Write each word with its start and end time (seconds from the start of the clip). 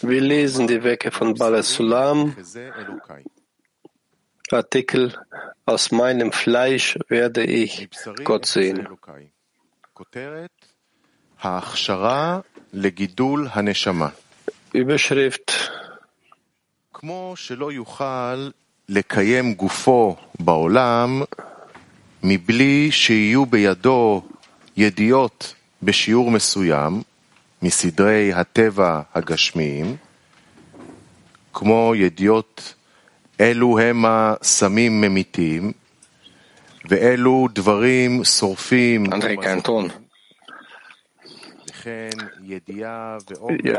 Wir 0.00 0.20
lesen 0.20 0.66
die 0.66 0.82
Werke 0.82 1.10
von 1.10 1.34
Bala 1.34 1.62
Sulam, 1.62 2.34
Artikel 4.50 5.12
Aus 5.66 5.90
meinem 5.92 6.30
Fleisch 6.32 6.98
werde 7.08 7.42
ich 7.44 7.88
Gott 8.24 8.46
sehen. 8.46 8.86
כותרת 9.94 10.50
ההכשרה 11.40 12.40
לגידול 12.72 13.48
הנשמה. 13.52 14.08
Überschrift 14.74 15.52
כמו 16.92 17.32
שלא 17.36 17.72
יוכל 17.72 18.50
לקיים 18.88 19.54
גופו 19.54 20.16
בעולם 20.40 21.22
מבלי 22.22 22.90
שיהיו 22.92 23.46
בידו 23.46 24.22
ידיעות 24.76 25.54
בשיעור 25.83 26.31
מסוים 26.31 27.01
מסדרי 27.61 28.33
הטבע 28.33 29.01
הגשמיים, 29.15 29.95
כמו 31.53 31.93
ידיעות 31.95 32.73
אלו 33.41 33.79
הם 33.79 34.05
הסמים 34.07 35.01
ממיתים, 35.01 35.71
ואלו 36.85 37.47
דברים 37.53 38.23
שורפים, 38.23 39.05
kein 39.05 39.67
Ton. 39.67 39.89
וכן 41.69 42.09
ידיעה 42.43 43.17
die 43.27 43.69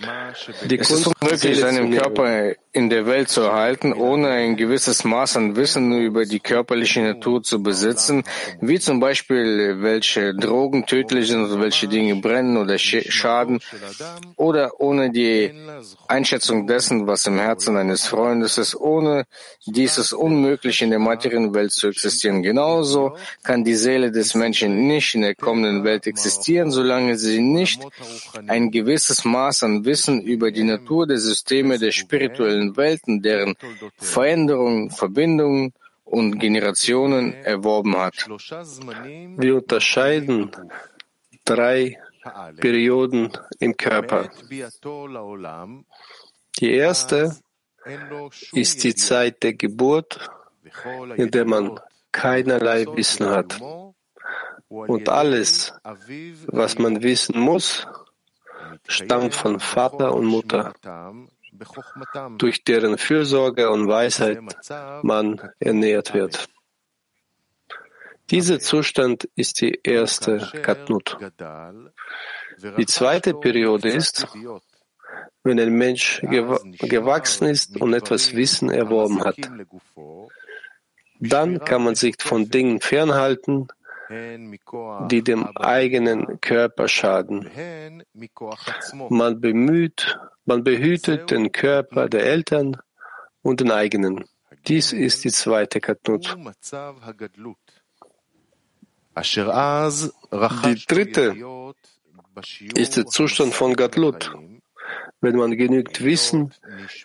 Es 0.00 0.90
ist 0.90 1.06
unmöglich, 1.06 1.58
seinen. 1.58 1.92
Körper 1.92 2.54
in 2.74 2.88
der 2.88 3.04
Welt 3.06 3.28
zu 3.28 3.42
erhalten, 3.42 3.92
ohne 3.92 4.28
ein 4.28 4.56
gewisses 4.56 5.04
Maß 5.04 5.36
an 5.36 5.56
Wissen 5.56 5.92
über 5.92 6.24
die 6.24 6.40
körperliche 6.40 7.02
Natur 7.02 7.42
zu 7.42 7.62
besitzen, 7.62 8.24
wie 8.62 8.80
zum 8.80 8.98
Beispiel, 8.98 9.82
welche 9.82 10.34
Drogen 10.34 10.86
tödlich 10.86 11.28
sind 11.28 11.44
oder 11.44 11.60
welche 11.60 11.86
Dinge 11.86 12.16
brennen 12.16 12.56
oder 12.56 12.76
sch- 12.76 13.10
schaden, 13.10 13.60
oder 14.36 14.80
ohne 14.80 15.10
die 15.10 15.52
Einschätzung 16.08 16.66
dessen, 16.66 17.06
was 17.06 17.26
im 17.26 17.38
Herzen 17.38 17.76
eines 17.76 18.06
Freundes 18.06 18.56
ist, 18.56 18.74
ohne 18.74 19.26
dies 19.66 19.98
ist 19.98 20.14
unmöglich 20.14 20.80
in 20.80 20.88
der 20.88 20.98
materiellen 20.98 21.52
Welt 21.52 21.72
zu 21.72 21.88
existieren. 21.88 22.42
Genauso 22.42 23.16
kann 23.44 23.64
die 23.64 23.74
Seele 23.76 24.10
des 24.10 24.34
Menschen 24.34 24.86
nicht 24.86 25.14
in 25.14 25.20
der 25.20 25.34
kommenden 25.34 25.84
Welt 25.84 26.06
existieren, 26.06 26.70
solange 26.70 27.18
sie 27.18 27.42
nicht 27.42 27.82
ein 28.46 28.70
gewisses 28.70 29.26
Maß 29.26 29.64
an 29.64 29.81
Wissen 29.84 30.22
über 30.22 30.50
die 30.50 30.64
Natur 30.64 31.06
der 31.06 31.18
Systeme 31.18 31.78
der 31.78 31.92
spirituellen 31.92 32.76
Welten, 32.76 33.22
deren 33.22 33.54
Veränderungen, 33.96 34.90
Verbindungen 34.90 35.72
und 36.04 36.38
Generationen 36.38 37.32
erworben 37.32 37.96
hat. 37.96 38.26
Wir 39.38 39.56
unterscheiden 39.56 40.50
drei 41.44 41.98
Perioden 42.56 43.32
im 43.58 43.76
Körper. 43.76 44.30
Die 46.58 46.72
erste 46.72 47.36
ist 48.52 48.84
die 48.84 48.94
Zeit 48.94 49.42
der 49.42 49.54
Geburt, 49.54 50.30
in 51.16 51.30
der 51.30 51.44
man 51.44 51.80
keinerlei 52.12 52.86
Wissen 52.94 53.28
hat. 53.28 53.60
Und 54.68 55.08
alles, 55.08 55.72
was 56.46 56.78
man 56.78 57.02
wissen 57.02 57.38
muss, 57.40 57.86
stammt 58.86 59.34
von 59.34 59.60
Vater 59.60 60.14
und 60.14 60.26
Mutter, 60.26 60.72
durch 62.38 62.64
deren 62.64 62.98
Fürsorge 62.98 63.70
und 63.70 63.88
Weisheit 63.88 64.40
man 65.02 65.40
ernährt 65.58 66.14
wird. 66.14 66.48
Dieser 68.30 68.60
Zustand 68.60 69.28
ist 69.36 69.60
die 69.60 69.78
erste 69.82 70.38
Katnut. 70.62 71.18
Die 72.78 72.86
zweite 72.86 73.34
Periode 73.34 73.88
ist, 73.90 74.26
wenn 75.42 75.60
ein 75.60 75.74
Mensch 75.74 76.20
gew 76.22 76.58
gewachsen 76.78 77.48
ist 77.48 77.78
und 77.80 77.92
etwas 77.92 78.34
Wissen 78.34 78.70
erworben 78.70 79.24
hat. 79.24 79.36
Dann 81.18 81.60
kann 81.60 81.84
man 81.84 81.94
sich 81.94 82.16
von 82.20 82.48
Dingen 82.48 82.80
fernhalten, 82.80 83.68
die 85.08 85.22
dem 85.22 85.46
eigenen 85.56 86.40
Körper 86.40 86.88
schaden. 86.88 87.50
Man 89.08 89.40
bemüht, 89.40 90.18
man 90.44 90.64
behütet 90.64 91.30
den 91.30 91.52
Körper 91.52 92.08
der 92.08 92.24
Eltern 92.24 92.76
und 93.42 93.60
den 93.60 93.70
eigenen. 93.70 94.24
Dies 94.66 94.92
ist 94.92 95.24
die 95.24 95.30
zweite 95.30 95.80
Katnut. 95.80 96.36
Die 100.64 100.86
dritte 100.86 101.74
ist 102.74 102.96
der 102.96 103.06
Zustand 103.06 103.54
von 103.54 103.74
Gatlut, 103.74 104.34
wenn 105.20 105.36
man 105.36 105.56
genügend 105.56 106.02
Wissen 106.02 106.54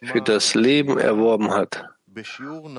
für 0.03 0.21
das 0.21 0.55
Leben 0.55 0.97
erworben 0.97 1.51
hat, 1.51 1.85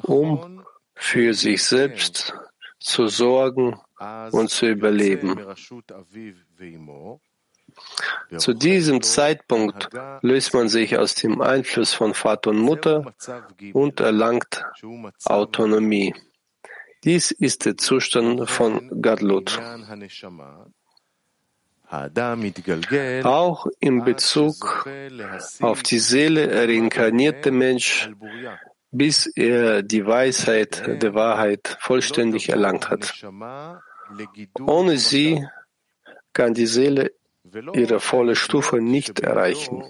um 0.03 0.65
für 0.95 1.35
sich 1.35 1.65
selbst 1.65 2.35
zu 2.79 3.09
sorgen 3.09 3.79
und 4.31 4.51
zu 4.51 4.67
überleben. 4.67 5.37
Zu 8.37 8.55
diesem 8.55 9.03
Zeitpunkt 9.03 9.89
löst 10.23 10.55
man 10.55 10.69
sich 10.69 10.99
aus 10.99 11.15
dem 11.15 11.41
Einfluss 11.41 11.93
von 11.95 12.15
Vater 12.15 12.51
und 12.51 12.59
Mutter 12.59 13.15
und 13.73 14.01
erlangt 14.01 14.65
Autonomie. 15.25 16.15
Dies 17.05 17.31
ist 17.31 17.65
der 17.65 17.77
Zustand 17.77 18.51
von 18.51 19.01
Gadlut. 19.01 19.61
Auch 23.25 23.67
in 23.81 24.05
Bezug 24.05 24.87
auf 25.61 25.83
die 25.83 25.99
Seele 25.99 26.69
reinkarniert 26.69 27.45
der 27.45 27.53
Mensch 27.53 28.11
bis 28.91 29.27
er 29.27 29.83
die 29.83 30.07
Weisheit 30.07 31.03
der 31.03 31.15
Wahrheit 31.15 31.77
vollständig 31.81 32.49
erlangt 32.49 32.89
hat. 32.89 33.15
Ohne 34.61 34.97
sie 34.99 35.47
kann 36.33 36.55
die 36.55 36.67
Seele 36.67 37.13
ihre 37.75 38.01
volle 38.01 38.37
Stufe 38.37 38.81
nicht 38.81 39.21
erreichen. 39.21 39.85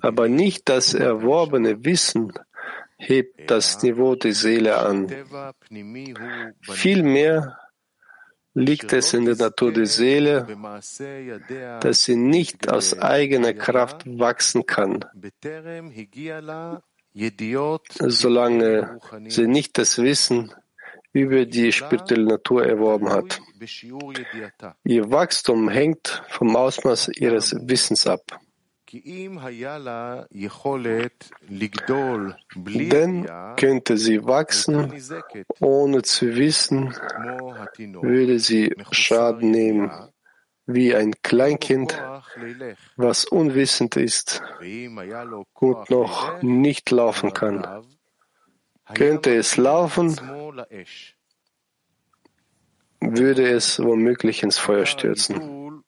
Aber 0.00 0.28
nicht 0.28 0.68
das 0.68 0.94
erworbene 0.94 1.84
Wissen 1.84 2.32
hebt 2.98 3.50
das 3.50 3.82
Niveau 3.82 4.14
der 4.14 4.32
Seele 4.32 4.78
an. 4.78 5.08
Vielmehr 6.62 7.58
liegt 8.54 8.92
es 8.92 9.12
in 9.12 9.26
der 9.26 9.36
Natur 9.36 9.72
der 9.72 9.86
Seele, 9.86 10.46
dass 11.80 12.04
sie 12.04 12.16
nicht 12.16 12.70
aus 12.70 12.98
eigener 12.98 13.52
Kraft 13.52 14.04
wachsen 14.06 14.64
kann, 14.64 15.04
solange 17.98 18.98
sie 19.28 19.46
nicht 19.46 19.78
das 19.78 19.98
Wissen 19.98 20.52
über 21.12 21.46
die 21.46 21.72
spirituelle 21.72 22.26
Natur 22.26 22.66
erworben 22.66 23.08
hat. 23.08 23.40
Ihr 24.84 25.10
Wachstum 25.10 25.68
hängt 25.68 26.22
vom 26.28 26.54
Ausmaß 26.56 27.08
ihres 27.16 27.56
Wissens 27.66 28.06
ab. 28.06 28.38
Denn 32.54 33.26
könnte 33.56 33.96
sie 33.96 34.24
wachsen, 34.24 34.92
ohne 35.60 36.02
zu 36.02 36.36
wissen, 36.36 36.94
würde 38.02 38.38
sie 38.38 38.72
Schaden 38.92 39.50
nehmen, 39.50 39.90
wie 40.66 40.94
ein 40.94 41.14
Kleinkind, 41.22 42.02
was 42.96 43.24
unwissend 43.24 43.96
ist 43.96 44.42
und 45.54 45.90
noch 45.90 46.42
nicht 46.42 46.90
laufen 46.90 47.32
kann. 47.32 47.84
Könnte 48.94 49.34
es 49.34 49.56
laufen, 49.56 50.16
würde 53.00 53.48
es 53.48 53.82
womöglich 53.82 54.42
ins 54.42 54.58
Feuer 54.58 54.86
stürzen. 54.86 55.82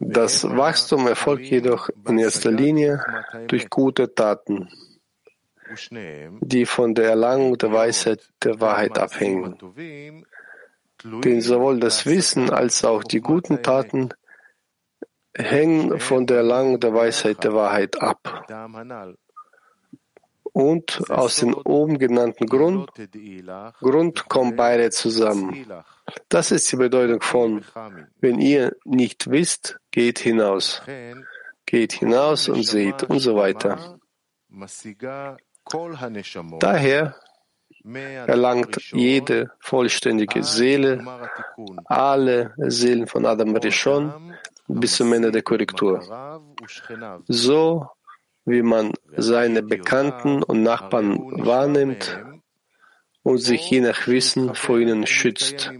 Das 0.00 0.44
Wachstum 0.44 1.06
erfolgt 1.08 1.46
jedoch 1.46 1.90
in 2.06 2.18
erster 2.18 2.52
Linie 2.52 3.02
durch 3.48 3.68
gute 3.68 4.14
Taten, 4.14 4.68
die 6.40 6.66
von 6.66 6.94
der 6.94 7.08
Erlangung 7.10 7.58
der 7.58 7.72
Weisheit 7.72 8.28
der 8.42 8.60
Wahrheit 8.60 8.96
abhängen. 8.98 9.58
Denn 11.04 11.40
sowohl 11.40 11.78
das 11.78 12.06
Wissen 12.06 12.50
als 12.50 12.84
auch 12.84 13.04
die 13.04 13.20
guten 13.20 13.62
Taten 13.62 14.10
hängen 15.36 16.00
von 16.00 16.26
der 16.26 16.42
Lang 16.42 16.80
der 16.80 16.94
Weisheit 16.94 17.44
der 17.44 17.54
Wahrheit 17.54 18.00
ab. 18.02 18.46
Und 20.52 21.10
aus 21.10 21.36
dem 21.36 21.54
oben 21.54 21.98
genannten 21.98 22.46
Grund, 22.46 22.90
Grund 23.80 24.28
kommen 24.28 24.56
beide 24.56 24.90
zusammen. 24.90 25.66
Das 26.28 26.50
ist 26.50 26.72
die 26.72 26.76
Bedeutung 26.76 27.20
von, 27.20 27.64
wenn 28.20 28.40
ihr 28.40 28.74
nicht 28.84 29.30
wisst, 29.30 29.78
geht 29.92 30.18
hinaus. 30.18 30.82
Geht 31.66 31.92
hinaus 31.92 32.48
und 32.48 32.64
seht 32.64 33.04
und 33.04 33.20
so 33.20 33.36
weiter. 33.36 34.00
Daher 36.58 37.14
erlangt 38.26 38.92
jede 38.92 39.50
vollständige 39.60 40.42
Seele 40.42 41.04
alle 41.84 42.52
Seelen 42.56 43.06
von 43.06 43.24
Adam 43.26 43.56
Rishon 43.56 44.34
bis 44.66 44.96
zum 44.96 45.12
Ende 45.12 45.30
der 45.30 45.42
Korrektur. 45.42 46.02
So 47.26 47.86
wie 48.44 48.62
man 48.62 48.92
seine 49.16 49.62
Bekannten 49.62 50.42
und 50.42 50.62
Nachbarn 50.62 51.18
wahrnimmt 51.44 52.18
und 53.22 53.38
sich 53.38 53.70
je 53.70 53.80
nach 53.80 54.06
Wissen 54.06 54.54
vor 54.54 54.78
ihnen 54.78 55.06
schützt 55.06 55.70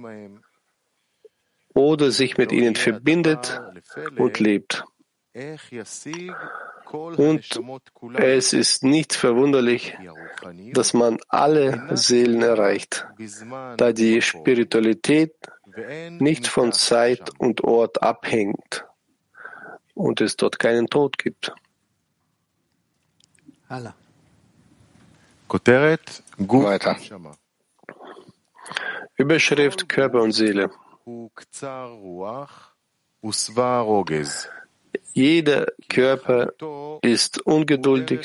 oder 1.74 2.10
sich 2.10 2.36
mit 2.36 2.52
ihnen 2.52 2.74
verbindet 2.74 3.60
und 4.16 4.38
lebt. 4.40 4.84
Und 6.90 7.60
es 8.14 8.52
ist 8.52 8.82
nicht 8.84 9.12
verwunderlich, 9.12 9.96
dass 10.72 10.94
man 10.94 11.18
alle 11.28 11.96
Seelen 11.96 12.42
erreicht, 12.42 13.06
da 13.76 13.92
die 13.92 14.22
Spiritualität 14.22 15.34
nicht 16.18 16.46
von 16.46 16.72
Zeit 16.72 17.30
und 17.38 17.62
Ort 17.62 18.02
abhängt 18.02 18.86
und 19.94 20.20
es 20.20 20.36
dort 20.36 20.58
keinen 20.58 20.86
Tod 20.86 21.18
gibt. 21.18 21.52
Weiter. 26.64 26.96
Überschrift 29.16 29.88
Körper 29.88 30.22
und 30.22 30.32
Seele. 30.32 30.70
Jeder 35.18 35.66
Körper 35.88 36.52
ist 37.02 37.44
ungeduldig 37.44 38.20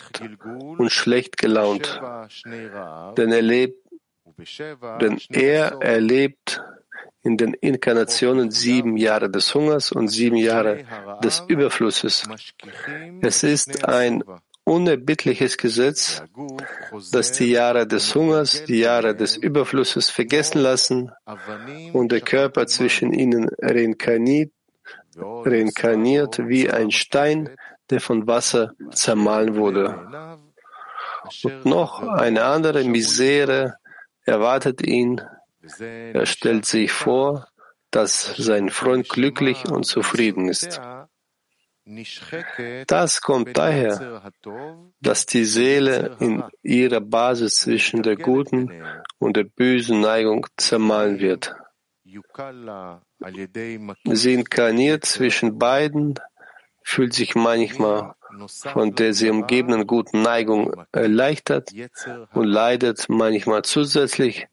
und 0.78 0.92
schlecht 0.92 1.38
gelaunt, 1.38 2.00
denn 3.18 3.32
er, 3.32 3.42
lebt, 3.42 3.80
denn 5.02 5.20
er 5.30 5.82
erlebt 5.82 6.62
in 7.24 7.38
den 7.38 7.56
Inkarnationen 7.56 8.52
sieben 8.52 8.96
Jahre 8.96 9.32
des 9.32 9.56
Hungers 9.56 9.92
und 9.92 10.10
sieben 10.10 10.36
Jahre 10.36 10.86
des 11.24 11.42
Überflusses. 11.48 12.30
Es 13.24 13.42
ist 13.42 13.86
ein 13.86 14.24
unerbittliches 14.64 15.58
Gesetz, 15.58 16.22
das 17.12 17.32
die 17.32 17.50
Jahre 17.50 17.88
des 17.88 18.14
Hungers, 18.14 18.66
die 18.66 18.82
Jahre 18.82 19.16
des 19.16 19.36
Überflusses 19.36 20.12
vergessen 20.12 20.62
lassen 20.62 21.12
und 21.94 22.12
der 22.12 22.22
Körper 22.22 22.68
zwischen 22.68 23.14
ihnen 23.14 23.50
reinkarniert, 23.60 24.52
reinkarniert 25.18 26.48
wie 26.48 26.70
ein 26.70 26.92
Stein, 26.92 27.56
der 27.90 28.00
von 28.00 28.28
Wasser 28.28 28.74
zermahlen 28.92 29.56
wurde. 29.56 30.38
Und 31.44 31.66
noch 31.66 32.02
eine 32.02 32.44
andere 32.46 32.84
Misere 32.84 33.76
erwartet 34.26 34.86
ihn. 34.86 35.22
Er 35.80 36.26
stellt 36.26 36.66
sich 36.66 36.92
vor, 36.92 37.48
dass 37.92 38.36
sein 38.38 38.70
Freund 38.70 39.08
glücklich 39.08 39.66
und 39.70 39.86
zufrieden 39.86 40.50
ist. 40.50 40.82
Das 42.88 43.22
kommt 43.22 43.58
daher, 43.58 44.32
dass 45.02 45.26
die 45.26 45.44
Seele 45.44 46.16
in 46.20 46.44
ihrer 46.62 47.02
Basis 47.02 47.58
zwischen 47.58 48.04
der 48.04 48.16
guten 48.16 48.84
und 49.20 49.36
der 49.36 49.44
bösen 49.44 50.00
Neigung 50.00 50.48
zermahlen 50.58 51.20
wird. 51.20 51.54
Sie 54.06 54.34
inkarniert 54.34 55.06
zwischen 55.06 55.58
beiden, 55.58 56.16
fühlt 56.84 57.14
sich 57.14 57.36
manchmal 57.36 58.16
von 58.74 58.96
der 58.96 59.14
sie 59.14 59.30
umgebenden 59.30 59.88
guten 59.88 60.22
Neigung 60.22 60.74
erleichtert 60.92 61.72
und 62.34 62.46
leidet 62.46 63.08
manchmal 63.10 63.62
zusätzlich 63.64 64.48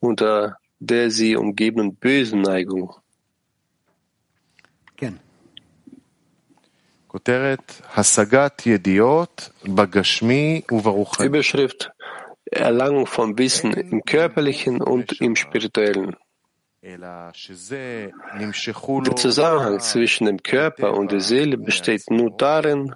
unter 0.00 0.56
der 0.78 1.10
sie 1.10 1.36
umgebenden 1.36 1.94
bösen 1.96 2.40
Neigung. 2.40 2.94
Überschrift 11.24 11.92
Erlangung 12.44 13.06
von 13.06 13.38
Wissen 13.38 13.72
im 13.72 14.04
körperlichen 14.04 14.80
und 14.82 15.20
im 15.20 15.36
spirituellen. 15.36 16.16
Der 16.82 17.32
Zusammenhang 19.16 19.80
zwischen 19.80 20.26
dem 20.26 20.42
Körper 20.42 20.94
und 20.94 21.12
der 21.12 21.20
Seele 21.20 21.58
besteht 21.58 22.10
nur 22.10 22.30
darin, 22.30 22.94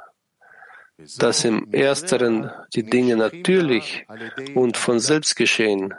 dass 1.18 1.44
im 1.44 1.68
Ersteren 1.72 2.50
die 2.74 2.84
Dinge 2.84 3.16
natürlich 3.16 4.06
und 4.54 4.78
von 4.78 5.00
selbst 5.00 5.36
geschehen, 5.36 5.92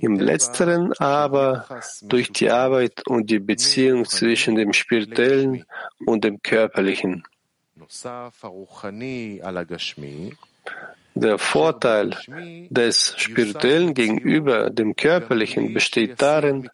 im 0.00 0.18
Letzteren 0.18 0.92
aber 0.94 1.66
durch 2.02 2.32
die 2.32 2.50
Arbeit 2.50 3.06
und 3.06 3.30
die 3.30 3.38
Beziehung 3.38 4.04
zwischen 4.04 4.56
dem 4.56 4.72
Spirituellen 4.72 5.64
und 6.04 6.24
dem 6.24 6.42
Körperlichen. 6.42 7.22
Der 11.20 11.38
Vorteil 11.38 12.16
des 12.70 13.14
Spirituellen 13.16 13.92
gegenüber 13.92 14.70
dem 14.70 14.94
Körperlichen 14.94 15.74
besteht 15.74 16.22
darin, 16.22 16.70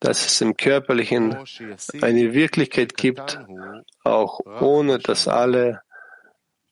dass 0.00 0.24
es 0.26 0.40
im 0.40 0.56
Körperlichen 0.56 1.36
eine 2.00 2.32
Wirklichkeit 2.32 2.96
gibt, 2.96 3.38
auch 4.02 4.40
ohne 4.60 4.98
dass 4.98 5.28
alle 5.28 5.82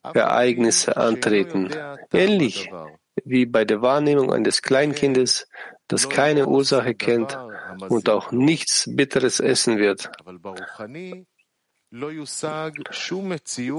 Ereignisse 0.02 0.96
antreten. 0.96 1.68
Ähnlich 2.10 2.70
wie 3.24 3.44
bei 3.44 3.66
der 3.66 3.82
Wahrnehmung 3.82 4.32
eines 4.32 4.62
Kleinkindes, 4.62 5.46
das 5.88 6.08
keine 6.08 6.46
Ursache 6.46 6.94
kennt 6.94 7.38
und 7.88 8.08
auch 8.08 8.32
nichts 8.32 8.88
Bitteres 8.88 9.40
essen 9.40 9.76
wird. 9.76 10.10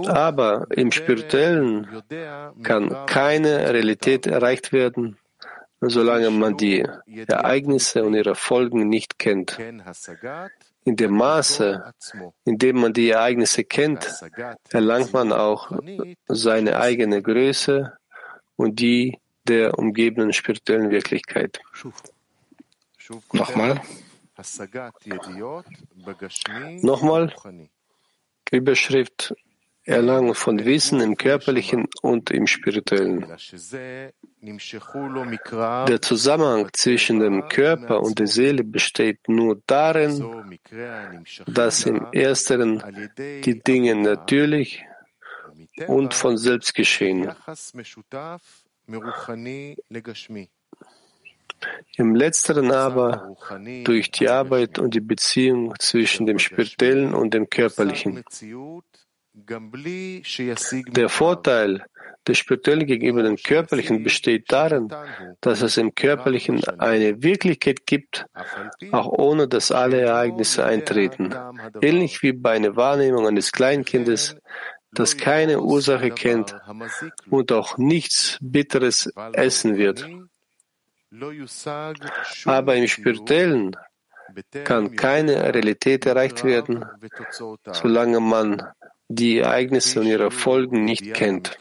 Aber 0.08 0.68
im 0.72 0.92
Spirituellen 0.92 2.04
kann 2.64 3.06
keine 3.06 3.74
Realität 3.74 4.26
erreicht 4.26 4.72
werden, 4.72 5.18
solange 5.82 6.32
man 6.32 6.58
die 6.58 6.86
Ereignisse 7.28 8.04
und 8.04 8.16
ihre 8.16 8.36
Folgen 8.36 8.90
nicht 8.90 9.20
kennt. 9.20 9.58
In 10.86 10.96
dem 10.96 11.12
Maße, 11.16 11.94
in 12.46 12.58
dem 12.58 12.80
man 12.80 12.94
die 12.94 13.10
Ereignisse 13.10 13.64
kennt, 13.64 14.10
erlangt 14.72 15.14
man 15.14 15.32
auch 15.32 15.72
seine 16.28 16.80
eigene 16.80 17.22
Größe 17.22 17.94
und 18.56 18.80
die 18.80 19.20
der 19.48 19.78
umgebenden 19.78 20.34
spirituellen 20.34 20.90
Wirklichkeit. 20.90 21.60
Nochmal. 23.34 23.82
Nochmal. 26.82 27.34
Überschrift 28.52 29.34
Erlangung 29.90 30.36
von 30.36 30.64
Wissen 30.66 31.02
im 31.02 31.18
körperlichen 31.18 31.88
und 32.02 32.30
im 32.30 32.46
spirituellen. 32.46 33.26
Der 35.88 36.02
Zusammenhang 36.02 36.70
zwischen 36.74 37.20
dem 37.20 37.48
Körper 37.50 38.02
und 38.02 38.20
der 38.20 38.28
Seele 38.28 38.64
besteht 38.64 39.28
nur 39.28 39.62
darin, 39.66 40.60
dass 41.48 41.86
im 41.86 42.06
Ersteren 42.12 42.84
die 43.18 43.60
Dinge 43.60 43.96
natürlich 43.96 44.84
und 45.88 46.14
von 46.14 46.38
selbst 46.38 46.76
geschehen. 46.76 47.32
Im 51.96 52.16
letzteren 52.16 52.72
aber 52.72 53.36
durch 53.84 54.12
die 54.12 54.30
Arbeit 54.30 54.80
und 54.80 54.94
die 54.94 55.02
Beziehung 55.02 55.74
zwischen 55.80 56.26
dem 56.26 56.40
Spirituellen 56.40 57.14
und 57.14 57.34
dem 57.34 57.50
Körperlichen. 57.50 58.24
Der 59.34 61.10
Vorteil 61.10 61.86
des 62.28 62.38
Spirituellen 62.38 62.86
gegenüber 62.86 63.24
dem 63.24 63.38
Körperlichen 63.38 64.04
besteht 64.04 64.52
darin, 64.52 64.90
dass 65.42 65.62
es 65.62 65.78
im 65.78 65.96
Körperlichen 65.96 66.64
eine 66.80 67.24
Wirklichkeit 67.24 67.86
gibt, 67.86 68.26
auch 68.92 69.08
ohne 69.08 69.48
dass 69.48 69.72
alle 69.72 70.02
Ereignisse 70.02 70.66
eintreten. 70.66 71.34
Ähnlich 71.82 72.22
wie 72.22 72.34
bei 72.34 72.52
einer 72.52 72.76
Wahrnehmung 72.76 73.28
eines 73.28 73.52
Kleinkindes, 73.52 74.36
das 74.92 75.18
keine 75.18 75.62
Ursache 75.62 76.12
kennt 76.12 76.56
und 77.30 77.52
auch 77.52 77.78
nichts 77.78 78.38
Bitteres 78.42 79.12
essen 79.34 79.78
wird. 79.78 80.08
Aber 82.46 82.76
im 82.76 82.88
Spirituellen 82.88 83.76
kann 84.64 84.96
keine 84.96 85.54
Realität 85.54 86.06
erreicht 86.06 86.44
werden, 86.44 86.86
solange 87.72 88.20
man 88.20 88.62
die 89.08 89.40
Ereignisse 89.40 90.02
und 90.02 90.08
ihre 90.08 90.30
Folgen 90.30 90.86
nicht 90.86 91.14
kennt. 91.14 91.58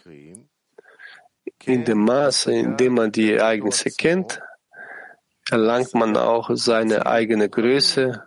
In 1.64 1.84
dem 1.84 2.04
Maße, 2.04 2.52
in 2.52 2.76
dem 2.76 2.94
man 2.94 3.10
die 3.10 3.32
Ereignisse 3.32 3.90
kennt, 3.90 4.40
erlangt 5.50 5.94
man 5.94 6.16
auch 6.16 6.50
seine 6.52 7.06
eigene 7.06 7.48
Größe 7.48 8.22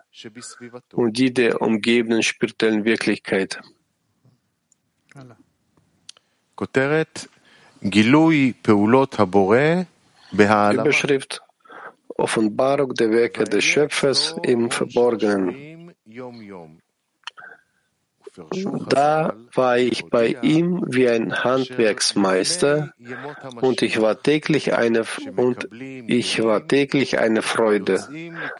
und 0.94 1.18
die 1.18 1.34
der 1.34 1.62
umgebenden 1.62 2.24
spirituellen 2.24 2.84
Wirklichkeit. 2.84 3.62
Überschrift 10.32 11.42
Offenbarung 12.18 12.94
der 12.94 13.12
Werke 13.12 13.44
des 13.46 13.64
Schöpfers 13.64 14.36
im 14.44 14.70
Verborgenen. 14.70 15.94
Da 18.88 19.36
war 19.54 19.78
ich 19.78 20.10
bei 20.10 20.28
ihm 20.42 20.84
wie 20.88 21.10
ein 21.10 21.44
Handwerksmeister 21.44 22.94
und 23.60 23.82
ich 23.82 24.02
war 24.02 24.22
täglich 24.22 24.74
eine, 24.74 25.04
und 25.36 25.68
ich 25.72 26.42
war 26.42 26.66
täglich 26.66 27.20
eine 27.20 27.42
Freude. 27.42 28.08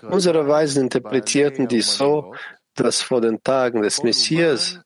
Unsere 0.02 0.48
Weisen 0.48 0.84
interpretierten 0.84 1.70
dies 1.70 1.96
so, 1.96 2.36
dass 2.76 3.02
vor 3.02 3.22
den 3.22 3.42
Tagen 3.44 3.82
des 3.82 4.04
Messias, 4.04 4.82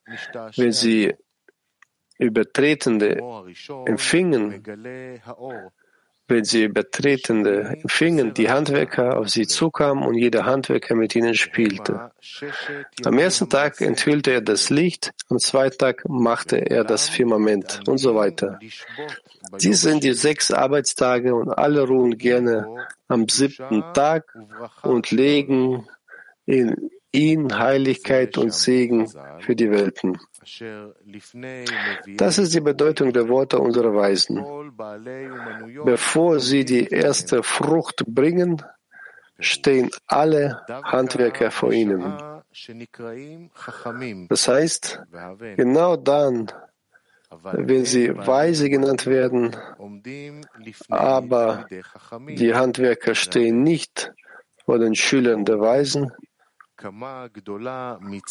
wenn 0.56 0.72
sie 0.72 1.15
Übertretende 2.18 3.22
empfingen, 3.86 4.63
wenn 6.27 6.44
sie 6.44 6.63
Übertretende 6.63 7.77
empfingen, 7.82 8.34
die 8.34 8.50
Handwerker 8.50 9.17
auf 9.17 9.29
sie 9.29 9.46
zukamen 9.46 10.03
und 10.03 10.15
jeder 10.15 10.46
Handwerker 10.46 10.96
mit 10.96 11.15
ihnen 11.15 11.36
spielte. 11.36 12.12
Am 13.03 13.20
ersten 13.20 13.50
Tag 13.50 13.82
enthüllte 13.82 14.32
er 14.32 14.41
das 14.41 14.70
Licht, 14.70 15.12
am 15.29 15.39
zweiten 15.39 15.77
Tag 15.77 16.03
machte 16.08 16.58
er 16.58 16.84
das 16.84 17.10
Firmament 17.10 17.82
und 17.88 18.00
so 18.00 18.15
weiter. 18.15 18.60
Dies 19.62 19.82
sind 19.82 20.03
die 20.03 20.13
sechs 20.13 20.51
Arbeitstage 20.51 21.36
und 21.36 21.50
alle 21.50 21.82
ruhen 21.82 22.17
gerne 22.17 22.88
am 23.08 23.29
siebten 23.29 23.84
Tag 23.94 24.36
und 24.82 25.12
legen 25.12 25.88
in 26.46 26.89
ihn 27.15 27.57
Heiligkeit 27.57 28.38
und 28.38 28.53
Segen 28.53 29.07
für 29.39 29.55
die 29.55 29.72
Welten. 29.72 30.17
Das 32.17 32.38
ist 32.38 32.53
die 32.53 32.62
Bedeutung 32.62 33.13
der 33.13 33.27
Worte 33.29 33.60
unserer 33.60 33.95
Weisen. 33.95 34.43
Bevor 35.84 36.39
sie 36.39 36.65
die 36.65 36.88
erste 36.88 37.41
Frucht 37.41 38.03
bringen, 38.07 38.62
stehen 39.39 39.89
alle 40.07 40.62
Handwerker 40.84 41.51
vor 41.51 41.74
ihnen. 41.74 42.13
Das 44.29 44.48
heißt, 44.48 45.01
genau 45.57 45.95
dann, 45.98 46.51
wenn 47.41 47.86
sie 47.86 48.15
Weise 48.15 48.69
genannt 48.69 49.05
werden, 49.07 49.55
aber 50.89 51.65
die 52.29 52.53
Handwerker 52.53 53.15
stehen 53.15 53.63
nicht 53.63 54.13
vor 54.65 54.79
den 54.79 54.95
Schülern 54.95 55.43
der 55.43 55.60
Weisen, 55.60 56.12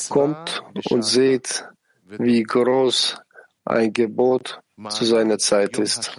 kommt 0.08 0.62
und 0.90 1.02
seht, 1.02 1.68
wie 2.04 2.42
groß 2.42 3.20
ein 3.64 3.92
Gebot 3.92 4.60
zu 4.88 5.04
seiner 5.04 5.38
Zeit 5.38 5.78
ist. 5.78 6.18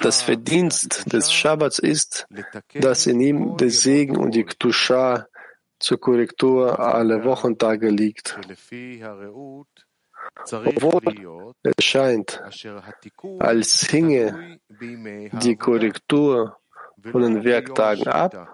Das 0.00 0.22
Verdienst 0.22 1.12
des 1.12 1.32
Schabbats 1.32 1.78
ist, 1.78 2.26
dass 2.74 3.06
in 3.06 3.20
ihm 3.20 3.56
der 3.56 3.70
Segen 3.70 4.16
und 4.16 4.34
die 4.34 4.44
Ktusha 4.44 5.26
zur 5.78 6.00
Korrektur 6.00 6.78
aller 6.78 7.24
Wochentage 7.24 7.88
liegt. 7.88 8.38
Obwohl 10.52 11.54
es 11.62 11.84
scheint, 11.84 12.42
als 13.38 13.80
hinge 13.88 14.60
die 14.68 15.56
Korrektur 15.56 16.59
von 17.02 17.22
den 17.22 17.44
Werktagen 17.44 18.08
ab 18.08 18.48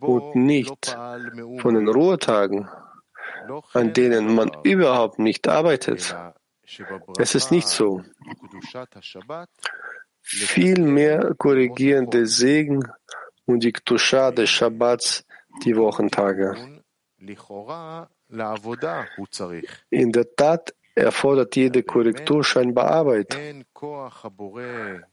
und 0.00 0.34
nicht 0.34 0.96
von 1.60 1.74
den 1.74 1.88
Ruhetagen, 1.88 2.68
an 3.72 3.92
denen 3.92 4.34
man 4.34 4.50
überhaupt 4.64 5.18
nicht 5.18 5.48
arbeitet. 5.48 6.14
Es 7.18 7.34
ist 7.34 7.50
nicht 7.50 7.68
so. 7.68 8.02
Vielmehr 10.22 11.34
korrigieren 11.36 12.10
der 12.10 12.26
Segen 12.26 12.84
und 13.46 13.64
die 13.64 13.72
Ktusha 13.72 14.30
des 14.30 14.50
Shabbats 14.50 15.24
die 15.64 15.76
Wochentage. 15.76 16.82
In 19.90 20.12
der 20.12 20.36
Tat 20.36 20.74
erfordert 21.00 21.56
jede 21.56 21.82
Korrektur 21.82 22.44
scheinbar 22.44 22.90
Arbeit. 22.90 23.36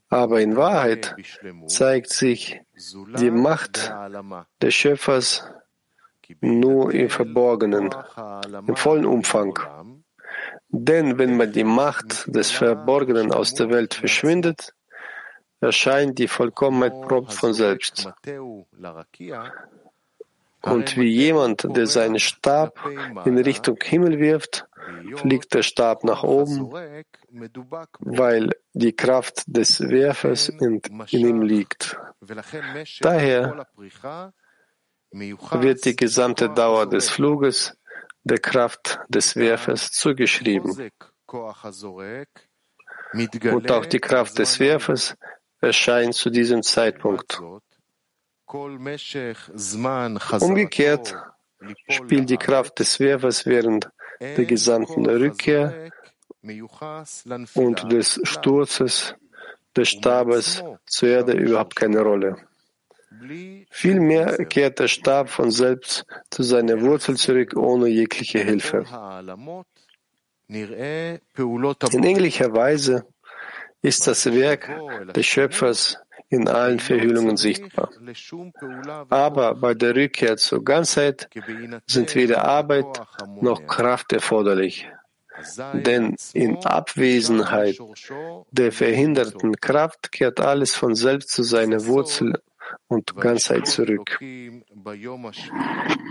Aber 0.10 0.42
in 0.42 0.56
Wahrheit 0.56 1.16
zeigt 1.68 2.12
sich 2.12 2.60
die 3.20 3.32
Macht 3.32 3.94
des 4.62 4.74
Schöpfers 4.74 5.50
nur 6.42 6.94
im 6.94 7.10
Verborgenen, 7.10 7.90
im 8.68 8.76
vollen 8.76 9.06
Umfang. 9.06 9.58
Denn 10.70 11.18
wenn 11.18 11.38
man 11.38 11.52
die 11.52 11.64
Macht 11.64 12.28
des 12.28 12.52
Verborgenen 12.52 13.32
aus 13.32 13.54
der 13.54 13.70
Welt 13.70 13.94
verschwindet, 13.94 14.74
erscheint 15.60 16.20
die 16.20 16.28
Vollkommenheit 16.28 17.02
prompt 17.02 17.34
von 17.34 17.54
selbst. 17.54 18.10
Und 20.70 20.98
wie 20.98 21.10
jemand, 21.10 21.68
der 21.76 21.88
seinen 21.88 22.20
Stab 22.20 22.80
in 23.26 23.38
Richtung 23.38 23.78
Himmel 23.82 24.20
wirft, 24.20 24.66
fliegt 25.16 25.54
der 25.54 25.64
Stab 25.64 26.04
nach 26.04 26.24
oben, 26.24 26.72
weil 28.00 28.52
die 28.74 28.96
Kraft 28.96 29.44
des 29.48 29.80
Werfers 29.82 30.50
in, 30.50 30.82
in 31.12 31.28
ihm 31.28 31.42
liegt. 31.42 31.98
Daher 33.02 33.68
wird 35.12 35.86
die 35.86 35.96
gesamte 35.96 36.50
Dauer 36.50 36.88
des 36.88 37.10
Fluges 37.10 37.78
der 38.24 38.40
Kraft 38.40 39.00
des 39.08 39.36
Werfers 39.36 39.92
zugeschrieben. 39.92 40.92
Und 43.18 43.72
auch 43.72 43.86
die 43.86 44.00
Kraft 44.00 44.38
des 44.38 44.60
Werfers 44.60 45.16
erscheint 45.60 46.14
zu 46.14 46.30
diesem 46.30 46.62
Zeitpunkt. 46.62 47.42
Umgekehrt 50.42 51.16
spielt 51.90 52.30
die 52.30 52.38
Kraft 52.38 52.80
des 52.80 53.00
Werfers 53.00 53.46
während 53.46 53.90
der 54.20 54.46
gesamten 54.46 55.06
Rückkehr 55.06 55.92
und 57.56 57.92
des 57.92 58.20
Sturzes 58.24 59.16
des 59.76 59.90
Stabes 59.90 60.64
zur 60.86 61.10
Erde 61.10 61.34
überhaupt 61.34 61.76
keine 61.76 62.02
Rolle. 62.02 62.38
Vielmehr 63.70 64.46
kehrt 64.46 64.80
der 64.80 64.88
Stab 64.88 65.30
von 65.30 65.52
selbst 65.52 66.06
zu 66.30 66.44
seiner 66.44 66.82
Wurzel 66.82 67.18
zurück, 67.18 67.56
ohne 67.56 67.88
jegliche 67.88 68.40
Hilfe. 68.40 68.86
In 70.50 72.04
ähnlicher 72.04 72.54
Weise 72.54 73.06
ist 73.82 74.08
das 74.08 74.26
Werk 74.32 74.70
des 75.14 75.26
Schöpfers 75.26 75.98
in 76.30 76.48
allen 76.48 76.80
Verhüllungen 76.80 77.38
sichtbar. 77.38 77.90
Aber 79.10 79.56
bei 79.56 79.74
der 79.74 79.96
Rückkehr 79.96 80.38
zur 80.38 80.64
Ganzheit 80.64 81.30
sind 81.86 82.16
weder 82.16 82.46
Arbeit 82.46 82.86
noch 83.42 83.66
Kraft 83.66 84.14
erforderlich. 84.14 84.88
Denn 85.74 86.16
in 86.34 86.58
Abwesenheit 86.66 87.78
der 88.52 88.72
verhinderten 88.72 89.56
Kraft 89.62 90.12
kehrt 90.12 90.40
alles 90.40 90.76
von 90.76 90.96
selbst 90.96 91.30
zu 91.30 91.44
seiner 91.44 91.86
Wurzel 91.86 92.42
und 92.88 93.16
Ganzheit 93.16 93.68
zurück. 93.68 94.20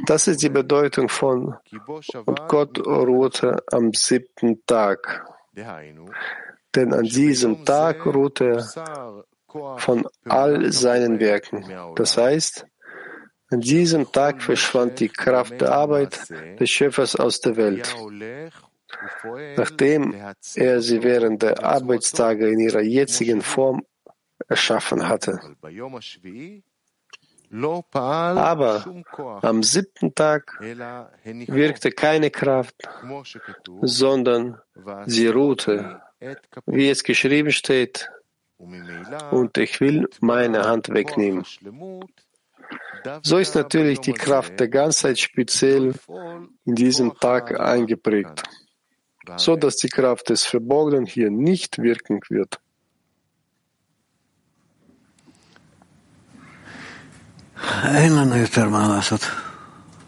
Das 0.06 0.28
ist 0.28 0.42
die 0.42 0.48
Bedeutung 0.48 1.08
von 1.08 1.56
und 2.24 2.48
Gott 2.48 2.86
ruhte 2.86 3.56
am 3.70 3.92
siebten 3.92 4.64
Tag. 4.64 5.26
Denn 6.74 6.92
an 6.92 7.04
diesem 7.04 7.64
Tag 7.64 8.06
ruhte 8.06 8.64
von 9.78 10.06
all 10.24 10.72
seinen 10.72 11.20
Werken. 11.20 11.64
Das 11.96 12.16
heißt, 12.16 12.66
an 13.48 13.60
diesem 13.60 14.10
Tag 14.10 14.42
verschwand 14.42 14.98
die 14.98 15.08
Kraft 15.08 15.60
der 15.60 15.72
Arbeit 15.72 16.28
des 16.58 16.68
Schöpfers 16.70 17.16
aus 17.16 17.40
der 17.40 17.56
Welt. 17.56 17.94
Nachdem 19.56 20.14
er 20.54 20.80
sie 20.80 21.02
während 21.02 21.42
der 21.42 21.62
Arbeitstage 21.62 22.48
in 22.48 22.58
ihrer 22.60 22.82
jetzigen 22.82 23.42
Form 23.42 23.84
erschaffen 24.48 25.08
hatte. 25.08 25.40
Aber 27.92 28.84
am 29.42 29.62
siebten 29.62 30.14
Tag 30.14 30.58
wirkte 30.60 31.90
keine 31.92 32.30
Kraft, 32.30 32.74
sondern 33.82 34.60
sie 35.06 35.28
ruhte, 35.28 36.00
wie 36.66 36.90
es 36.90 37.04
geschrieben 37.04 37.52
steht, 37.52 38.10
und 38.58 39.58
ich 39.58 39.80
will 39.80 40.08
meine 40.20 40.62
Hand 40.62 40.88
wegnehmen. 40.88 41.44
So 43.22 43.38
ist 43.38 43.54
natürlich 43.54 44.00
die 44.00 44.12
Kraft 44.12 44.58
der 44.58 44.68
Ganzheit 44.68 45.18
speziell 45.18 45.94
in 46.64 46.74
diesem 46.74 47.14
Tag 47.14 47.58
eingeprägt, 47.60 48.42
so 49.36 49.56
dass 49.56 49.76
die 49.76 49.88
Kraft 49.88 50.30
des 50.30 50.44
Verborgenen 50.44 51.06
hier 51.06 51.30
nicht 51.30 51.78
wirken 51.78 52.20
wird. 52.28 52.58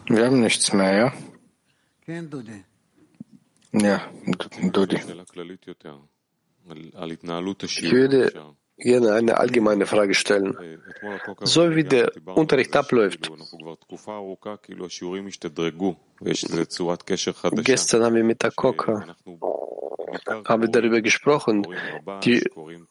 Wir 0.07 0.25
haben 0.25 0.41
nichts 0.41 0.73
mehr, 0.73 0.93
ja? 0.97 1.13
Ja, 3.71 4.01
Dudi. 4.71 4.97
Ich 6.69 7.91
würde 7.91 8.31
gerne 8.77 9.13
eine 9.13 9.37
allgemeine 9.37 9.85
Frage 9.85 10.13
stellen. 10.13 10.57
So 11.41 11.75
wie 11.75 11.83
der 11.83 12.11
Unterricht 12.35 12.75
abläuft. 12.75 13.29
Gestern 17.63 18.03
haben 18.03 18.15
wir 18.15 18.23
mit 18.23 18.45
Akoka 18.45 19.15
haben 20.45 20.61
wir 20.61 20.69
darüber 20.69 21.01
gesprochen. 21.01 21.67
Die 22.23 22.43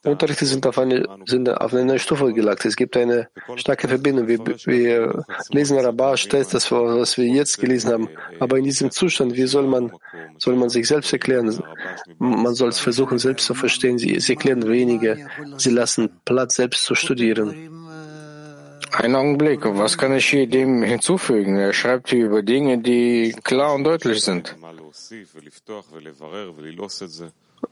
Unterrichte 0.04 0.46
sind 0.46 0.66
auf 0.66 0.78
eine, 0.78 1.06
sind 1.26 1.48
auf 1.48 1.72
eine 1.72 1.84
neue 1.84 1.98
Stufe 1.98 2.32
gelangt. 2.32 2.64
Es 2.64 2.76
gibt 2.76 2.96
eine 2.96 3.28
starke 3.56 3.88
Verbindung. 3.88 4.28
Wir, 4.28 4.38
wir 4.38 5.24
lesen 5.50 5.78
Rabbah, 5.78 6.16
stellt 6.16 6.52
das 6.52 6.66
vor, 6.66 6.98
was 6.98 7.16
wir 7.16 7.26
jetzt 7.26 7.60
gelesen 7.60 7.92
haben. 7.92 8.08
Aber 8.40 8.58
in 8.58 8.64
diesem 8.64 8.90
Zustand, 8.90 9.34
wie 9.34 9.46
soll 9.46 9.66
man, 9.66 9.92
soll 10.38 10.56
man 10.56 10.68
sich 10.68 10.86
selbst 10.88 11.12
erklären? 11.12 11.58
Man 12.18 12.54
soll 12.54 12.70
es 12.70 12.80
versuchen, 12.80 13.18
selbst 13.18 13.46
zu 13.46 13.54
verstehen. 13.54 13.98
Sie, 13.98 14.18
sie 14.20 14.32
erklären 14.34 14.66
weniger. 14.66 15.16
Sie 15.56 15.70
lassen 15.70 16.10
Platz, 16.24 16.56
selbst 16.56 16.84
zu 16.84 16.94
studieren. 16.94 17.77
Ein 18.92 19.14
Augenblick, 19.14 19.60
was 19.64 19.96
kann 19.96 20.12
ich 20.14 20.26
hier 20.28 20.46
dem 20.46 20.82
hinzufügen? 20.82 21.56
Er 21.56 21.72
schreibt 21.72 22.10
hier 22.10 22.26
über 22.26 22.42
Dinge, 22.42 22.78
die 22.78 23.34
klar 23.44 23.74
und 23.74 23.84
deutlich 23.84 24.22
sind. 24.22 24.56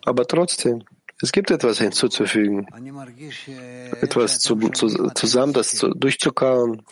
Aber 0.05 0.27
trotzdem, 0.27 0.85
es 1.23 1.33
gibt 1.33 1.51
etwas 1.51 1.79
hinzuzufügen, 1.79 2.67
etwas 4.01 4.39
zu, 4.39 4.57
zu, 4.71 5.11
zusammen, 5.15 5.53
das 5.53 5.75
zu, 5.75 5.89
durchzukauen. 5.89 6.83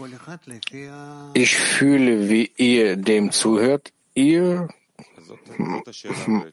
Ich 1.34 1.56
fühle, 1.56 2.28
wie 2.28 2.50
ihr 2.56 2.96
dem 2.96 3.30
zuhört. 3.32 3.92
Ihr 4.14 4.68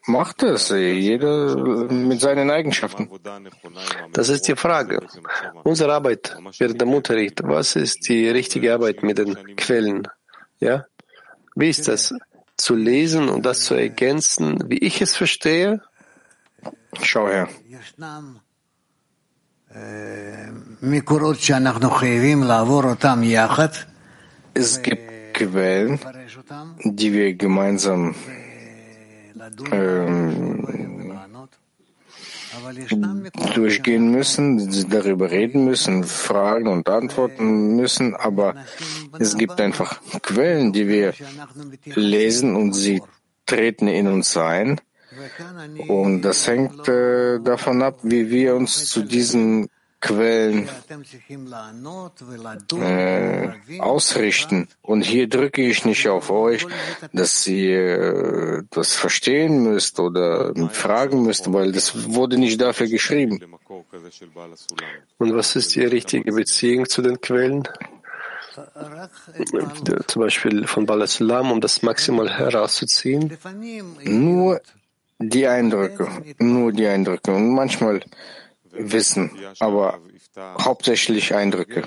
macht 0.06 0.42
es, 0.42 0.68
jeder 0.70 1.56
mit 1.90 2.20
seinen 2.20 2.50
Eigenschaften. 2.50 3.08
Das 4.12 4.28
ist 4.28 4.48
die 4.48 4.56
Frage. 4.56 5.00
Unsere 5.64 5.94
Arbeit 5.94 6.36
während 6.58 6.80
dem 6.80 6.92
Unterricht, 6.94 7.42
was 7.44 7.76
ist 7.76 8.08
die 8.08 8.28
richtige 8.28 8.74
Arbeit 8.74 9.02
mit 9.02 9.18
den 9.18 9.56
Quellen? 9.56 10.08
Ja? 10.60 10.86
Wie 11.54 11.68
ist 11.68 11.88
das? 11.88 12.14
Zu 12.56 12.74
lesen 12.76 13.28
und 13.28 13.44
das 13.44 13.64
zu 13.64 13.74
ergänzen, 13.74 14.64
wie 14.68 14.78
ich 14.78 15.00
es 15.00 15.16
verstehe? 15.16 15.80
Schau 17.02 17.26
her. 17.28 17.48
Es 24.54 24.82
gibt 24.82 25.12
Quellen, 25.34 25.98
die 26.84 27.12
wir 27.12 27.34
gemeinsam 27.34 28.14
durchgehen 33.54 34.10
müssen, 34.10 34.88
darüber 34.90 35.30
reden 35.30 35.64
müssen, 35.64 36.04
fragen 36.04 36.68
und 36.68 36.88
antworten 36.88 37.76
müssen, 37.76 38.14
aber 38.14 38.54
es 39.18 39.36
gibt 39.36 39.60
einfach 39.60 40.00
Quellen, 40.22 40.72
die 40.72 40.88
wir 40.88 41.14
lesen 41.94 42.56
und 42.56 42.72
sie 42.72 43.02
treten 43.46 43.88
in 43.88 44.06
uns 44.06 44.36
ein. 44.36 44.80
Und 45.88 46.22
das 46.22 46.46
hängt 46.46 46.88
äh, 46.88 47.38
davon 47.40 47.82
ab, 47.82 47.98
wie 48.02 48.30
wir 48.30 48.54
uns 48.54 48.88
zu 48.88 49.02
diesen 49.02 49.68
Quellen 50.02 50.68
äh, 52.80 53.48
ausrichten. 53.78 54.68
Und 54.82 55.02
hier 55.02 55.28
drücke 55.28 55.62
ich 55.62 55.84
nicht 55.84 56.08
auf 56.08 56.28
euch, 56.30 56.66
dass 57.12 57.46
ihr 57.46 58.58
äh, 58.58 58.62
das 58.70 58.94
verstehen 58.94 59.62
müsst 59.62 60.00
oder 60.00 60.52
fragen 60.70 61.22
müsst, 61.22 61.52
weil 61.52 61.70
das 61.70 62.12
wurde 62.12 62.36
nicht 62.36 62.60
dafür 62.60 62.88
geschrieben. 62.88 63.40
Und 65.18 65.36
was 65.36 65.54
ist 65.54 65.76
die 65.76 65.84
richtige 65.84 66.32
Beziehung 66.32 66.88
zu 66.88 67.00
den 67.00 67.20
Quellen? 67.20 67.62
Zum 70.08 70.22
Beispiel 70.22 70.66
von 70.66 70.84
Balasulam, 70.84 71.52
um 71.52 71.60
das 71.60 71.82
maximal 71.82 72.28
herauszuziehen? 72.28 73.38
Nur 74.04 74.60
die 75.20 75.46
Eindrücke, 75.46 76.08
nur 76.38 76.72
die 76.72 76.86
Eindrücke. 76.86 77.32
Und 77.32 77.54
manchmal 77.54 78.02
Wissen, 78.72 79.30
aber 79.58 80.00
hauptsächlich 80.36 81.34
Eindrücke. 81.34 81.84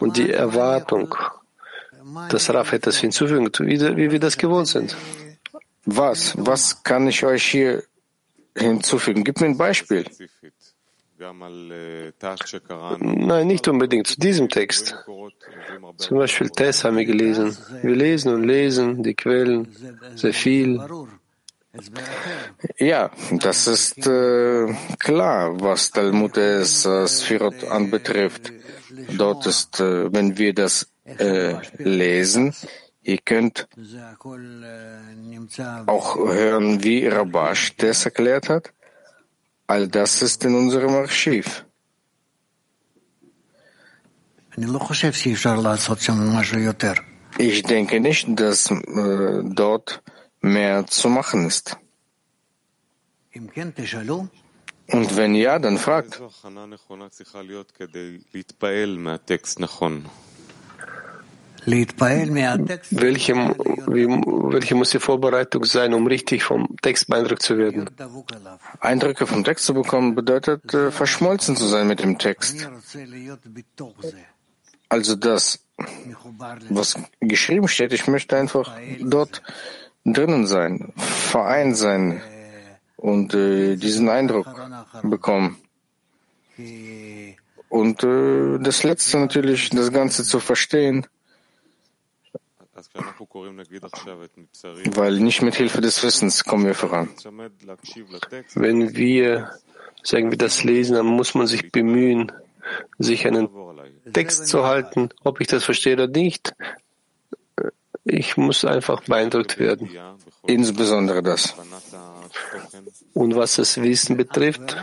Und 0.00 0.16
die 0.16 0.30
Erwartung, 0.30 1.14
dass 2.30 2.52
Raf 2.52 2.72
etwas 2.72 2.96
hinzufügt, 2.98 3.60
wie, 3.60 3.80
wie 3.96 4.10
wir 4.10 4.20
das 4.20 4.36
gewohnt 4.36 4.68
sind. 4.68 4.96
Was? 5.84 6.34
Was 6.36 6.82
kann 6.82 7.06
ich 7.08 7.24
euch 7.24 7.44
hier 7.44 7.82
hinzufügen? 8.56 9.24
Gib 9.24 9.40
mir 9.40 9.46
ein 9.46 9.56
Beispiel. 9.56 10.04
Nein, 13.00 13.46
nicht 13.46 13.66
unbedingt 13.66 14.06
zu 14.06 14.20
diesem 14.20 14.48
Text. 14.48 14.94
Zum 15.96 16.18
Beispiel 16.18 16.50
Tess 16.50 16.84
haben 16.84 16.96
wir 16.96 17.04
gelesen. 17.04 17.56
Wir 17.82 17.96
lesen 17.96 18.32
und 18.34 18.44
lesen 18.44 19.02
die 19.02 19.14
Quellen 19.14 19.68
sehr 20.14 20.32
viel. 20.32 20.80
Ja, 22.78 23.10
das 23.30 23.66
ist 23.66 24.06
äh, 24.06 24.66
klar, 24.98 25.60
was 25.60 25.90
Talmud 25.90 26.36
es 26.36 26.84
äh, 26.86 27.06
Sphirot 27.06 27.64
anbetrifft. 27.64 28.52
Dort 29.16 29.46
ist, 29.46 29.80
äh, 29.80 30.12
wenn 30.12 30.38
wir 30.38 30.54
das 30.54 30.88
äh, 31.04 31.54
lesen, 31.78 32.54
ihr 33.02 33.18
könnt 33.18 33.68
auch 35.86 36.16
hören, 36.16 36.82
wie 36.84 37.06
Rabash 37.06 37.76
das 37.76 38.04
erklärt 38.04 38.48
hat. 38.48 38.72
All 39.66 39.86
das 39.88 40.22
ist 40.22 40.44
in 40.44 40.54
unserem 40.54 40.94
Archiv. 40.94 41.64
Ich 47.38 47.62
denke 47.62 48.00
nicht, 48.00 48.26
dass 48.40 48.70
äh, 48.70 49.42
dort 49.44 50.02
mehr 50.40 50.86
zu 50.86 51.08
machen 51.08 51.46
ist. 51.46 51.76
Und 54.90 55.16
wenn 55.16 55.34
ja, 55.34 55.58
dann 55.58 55.76
fragt. 55.76 56.20
Welche, 62.90 63.34
wie, 63.34 64.06
welche 64.06 64.74
muss 64.74 64.90
die 64.90 64.98
Vorbereitung 64.98 65.64
sein, 65.64 65.92
um 65.92 66.06
richtig 66.06 66.42
vom 66.42 66.76
Text 66.80 67.08
beeindruckt 67.08 67.42
zu 67.42 67.58
werden? 67.58 67.90
Eindrücke 68.80 69.26
vom 69.26 69.44
Text 69.44 69.66
zu 69.66 69.74
bekommen 69.74 70.14
bedeutet, 70.14 70.72
äh, 70.72 70.90
verschmolzen 70.90 71.56
zu 71.56 71.66
sein 71.66 71.86
mit 71.86 72.02
dem 72.02 72.16
Text. 72.16 72.70
Also 74.88 75.16
das, 75.16 75.60
was 76.70 76.96
geschrieben 77.20 77.68
steht, 77.68 77.92
ich 77.92 78.06
möchte 78.06 78.38
einfach 78.38 78.74
dort 79.00 79.42
drinnen 80.14 80.46
sein, 80.46 80.92
vereint 80.96 81.76
sein 81.76 82.22
und 82.96 83.34
äh, 83.34 83.76
diesen 83.76 84.08
Eindruck 84.08 84.46
bekommen. 85.02 85.56
Und 87.68 88.02
äh, 88.02 88.58
das 88.58 88.82
Letzte 88.82 89.18
natürlich, 89.18 89.70
das 89.70 89.92
Ganze 89.92 90.24
zu 90.24 90.40
verstehen, 90.40 91.06
weil 94.94 95.18
nicht 95.20 95.42
mit 95.42 95.54
Hilfe 95.54 95.80
des 95.80 96.02
Wissens 96.02 96.44
kommen 96.44 96.66
wir 96.66 96.74
voran. 96.74 97.08
Wenn 98.54 98.96
wir, 98.96 99.50
sagen 100.02 100.30
wir, 100.30 100.38
das 100.38 100.64
lesen, 100.64 100.94
dann 100.94 101.06
muss 101.06 101.34
man 101.34 101.46
sich 101.46 101.72
bemühen, 101.72 102.32
sich 102.98 103.26
einen 103.26 103.48
Text 104.12 104.46
zu 104.46 104.64
halten, 104.64 105.10
ob 105.24 105.40
ich 105.40 105.46
das 105.48 105.64
verstehe 105.64 105.94
oder 105.94 106.06
nicht. 106.08 106.54
Ich 108.10 108.38
muss 108.38 108.64
einfach 108.64 109.02
beeindruckt 109.02 109.58
werden. 109.58 109.90
Insbesondere 110.46 111.22
das. 111.22 111.54
Und 113.12 113.34
was 113.34 113.56
das 113.56 113.80
Wissen 113.80 114.16
betrifft, 114.16 114.76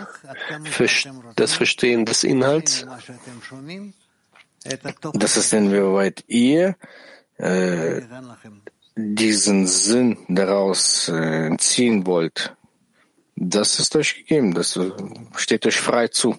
das 1.35 1.53
Verstehen 1.53 2.05
des 2.05 2.23
Inhalts, 2.23 2.85
das 5.13 5.37
ist 5.37 5.53
inwieweit 5.53 6.23
ihr 6.27 6.75
äh, 7.37 8.01
diesen 8.95 9.67
Sinn 9.67 10.17
daraus 10.27 11.09
äh, 11.09 11.55
ziehen 11.57 12.05
wollt. 12.05 12.55
Das 13.35 13.79
ist 13.79 13.95
euch 13.95 14.15
gegeben, 14.17 14.53
das 14.53 14.79
steht 15.35 15.65
euch 15.65 15.77
frei 15.77 16.07
zu. 16.07 16.37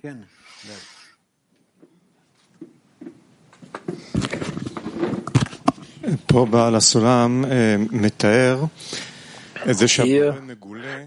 Hier 10.04 10.36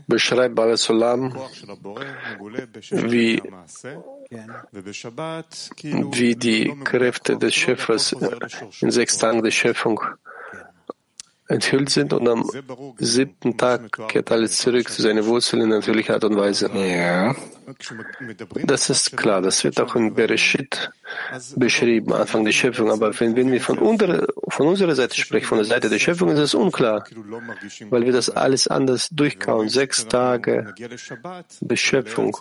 beschreibt 0.08 0.56
Bala 0.56 0.76
Sulam, 0.76 1.34
wie, 2.92 3.42
wie 6.12 6.36
die 6.36 6.76
Kräfte 6.84 7.38
des 7.38 7.56
Schöpfers 7.56 8.16
in 8.82 8.92
sechs 8.92 9.18
Tagen 9.18 9.42
der 9.42 9.52
Schöpfung 9.52 10.02
enthüllt 11.50 11.90
sind 11.90 12.14
und 12.14 12.28
am 12.28 12.50
siebten 12.98 13.58
Tag 13.58 13.92
kehrt 14.08 14.32
alles 14.32 14.58
zurück 14.58 14.90
zu 14.90 15.02
seiner 15.02 15.26
Wurzel 15.26 15.62
in 15.62 15.70
natürlicher 15.70 16.14
Art 16.14 16.24
und 16.24 16.38
Weise. 16.38 16.70
Ja. 16.74 17.36
Das 18.66 18.90
ist 18.90 19.16
klar, 19.16 19.42
das 19.42 19.64
wird 19.64 19.80
auch 19.80 19.96
in 19.96 20.14
Bereshit 20.14 20.92
beschrieben, 21.56 22.14
Anfang 22.14 22.46
der 22.46 22.52
Schöpfung. 22.52 22.92
Aber 22.92 23.18
wenn, 23.20 23.36
wenn 23.36 23.52
wir 23.52 23.62
von, 23.62 23.78
unter, 23.78 24.28
von 24.48 24.68
unserer 24.68 24.96
Seite 24.96 25.16
sprechen, 25.16 25.46
von 25.46 25.58
der 25.60 25.66
Seite 25.66 25.90
der 25.90 26.00
Schöpfung, 26.00 26.30
ist 26.30 26.40
es 26.40 26.54
unklar, 26.54 27.04
weil 27.90 28.06
wir 28.06 28.12
das 28.12 28.30
alles 28.30 28.68
anders 28.68 29.10
durchkauen. 29.12 29.70
Sechs 29.70 30.08
Tage 30.08 30.74
Beschöpfung. 31.62 32.36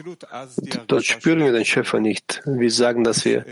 Dort 0.87 1.05
spüren 1.05 1.41
wir 1.41 1.53
den 1.53 1.65
Schöpfer 1.65 2.01
nicht. 2.01 2.43
Wir 2.47 2.71
sagen, 2.71 3.05
dass 3.05 3.25
wir 3.25 3.45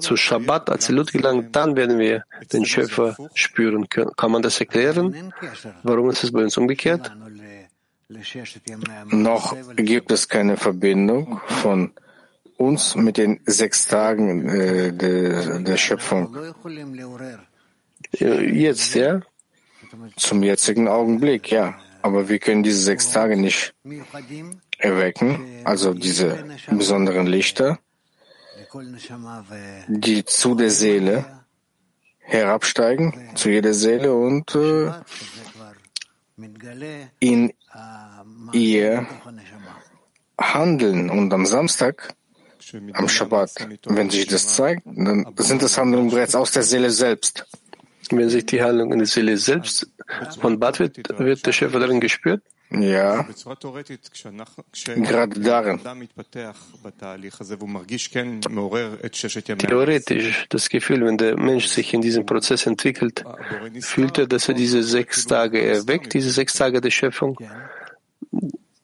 zu 0.00 0.16
Shabbat, 0.16 0.70
Azilut 0.70 1.12
gelangen, 1.12 1.50
dann 1.50 1.76
werden 1.76 1.98
wir 1.98 2.24
den 2.52 2.64
Schöpfer 2.64 3.16
spüren 3.34 3.88
können. 3.88 4.10
Kann 4.16 4.30
man 4.30 4.42
das 4.42 4.60
erklären? 4.60 5.03
Warum 5.82 6.10
ist 6.10 6.24
es 6.24 6.32
bei 6.32 6.42
uns 6.42 6.56
umgekehrt? 6.56 7.10
Noch 9.06 9.56
gibt 9.76 10.12
es 10.12 10.28
keine 10.28 10.56
Verbindung 10.56 11.40
von 11.46 11.92
uns 12.56 12.94
mit 12.94 13.16
den 13.16 13.40
sechs 13.46 13.86
Tagen 13.86 14.48
äh, 14.48 14.92
der, 14.92 15.60
der 15.60 15.76
Schöpfung. 15.76 16.36
Jetzt, 18.12 18.94
ja? 18.94 19.20
Zum 20.16 20.42
jetzigen 20.42 20.88
Augenblick, 20.88 21.50
ja. 21.50 21.74
Aber 22.02 22.28
wir 22.28 22.38
können 22.38 22.62
diese 22.62 22.82
sechs 22.82 23.10
Tage 23.10 23.36
nicht 23.36 23.74
erwecken, 24.78 25.62
also 25.64 25.94
diese 25.94 26.44
besonderen 26.70 27.26
Lichter, 27.26 27.78
die 29.88 30.24
zu 30.24 30.54
der 30.54 30.70
Seele 30.70 31.43
herabsteigen, 32.24 33.30
zu 33.34 33.50
jeder 33.50 33.74
Seele 33.74 34.14
und 34.14 34.54
äh, 34.54 34.90
in 37.20 37.52
ihr 38.52 39.06
handeln. 40.38 41.10
Und 41.10 41.32
am 41.32 41.46
Samstag, 41.46 42.14
am 42.94 43.08
Shabbat, 43.08 43.68
wenn 43.84 44.10
sich 44.10 44.26
das 44.26 44.54
zeigt, 44.56 44.82
dann 44.86 45.26
sind 45.36 45.62
das 45.62 45.78
Handlungen 45.78 46.10
bereits 46.10 46.34
aus 46.34 46.50
der 46.50 46.62
Seele 46.62 46.90
selbst. 46.90 47.46
Wenn 48.10 48.28
sich 48.28 48.44
die 48.46 48.62
Handlung 48.62 48.92
in 48.92 48.98
der 48.98 49.06
Seele 49.06 49.36
selbst 49.36 49.86
von 50.40 50.58
Bad 50.58 50.80
wird, 50.80 51.18
wird 51.18 51.46
der 51.46 51.52
Schöpfer 51.52 51.80
darin 51.80 52.00
gespürt? 52.00 52.42
Ja, 52.70 53.24
gerade 54.96 55.40
darin. 55.40 55.80
Theoretisch, 59.58 60.46
das 60.48 60.68
Gefühl, 60.68 61.04
wenn 61.04 61.16
der 61.18 61.38
Mensch 61.38 61.66
sich 61.66 61.94
in 61.94 62.00
diesem 62.00 62.26
Prozess 62.26 62.66
entwickelt, 62.66 63.22
fühlt 63.80 64.18
er, 64.18 64.26
dass 64.26 64.48
er 64.48 64.54
diese 64.54 64.82
sechs 64.82 65.26
Tage 65.26 65.62
erweckt, 65.62 66.14
diese 66.14 66.30
sechs 66.30 66.54
Tage 66.54 66.80
der 66.80 66.90
Schöpfung. 66.90 67.38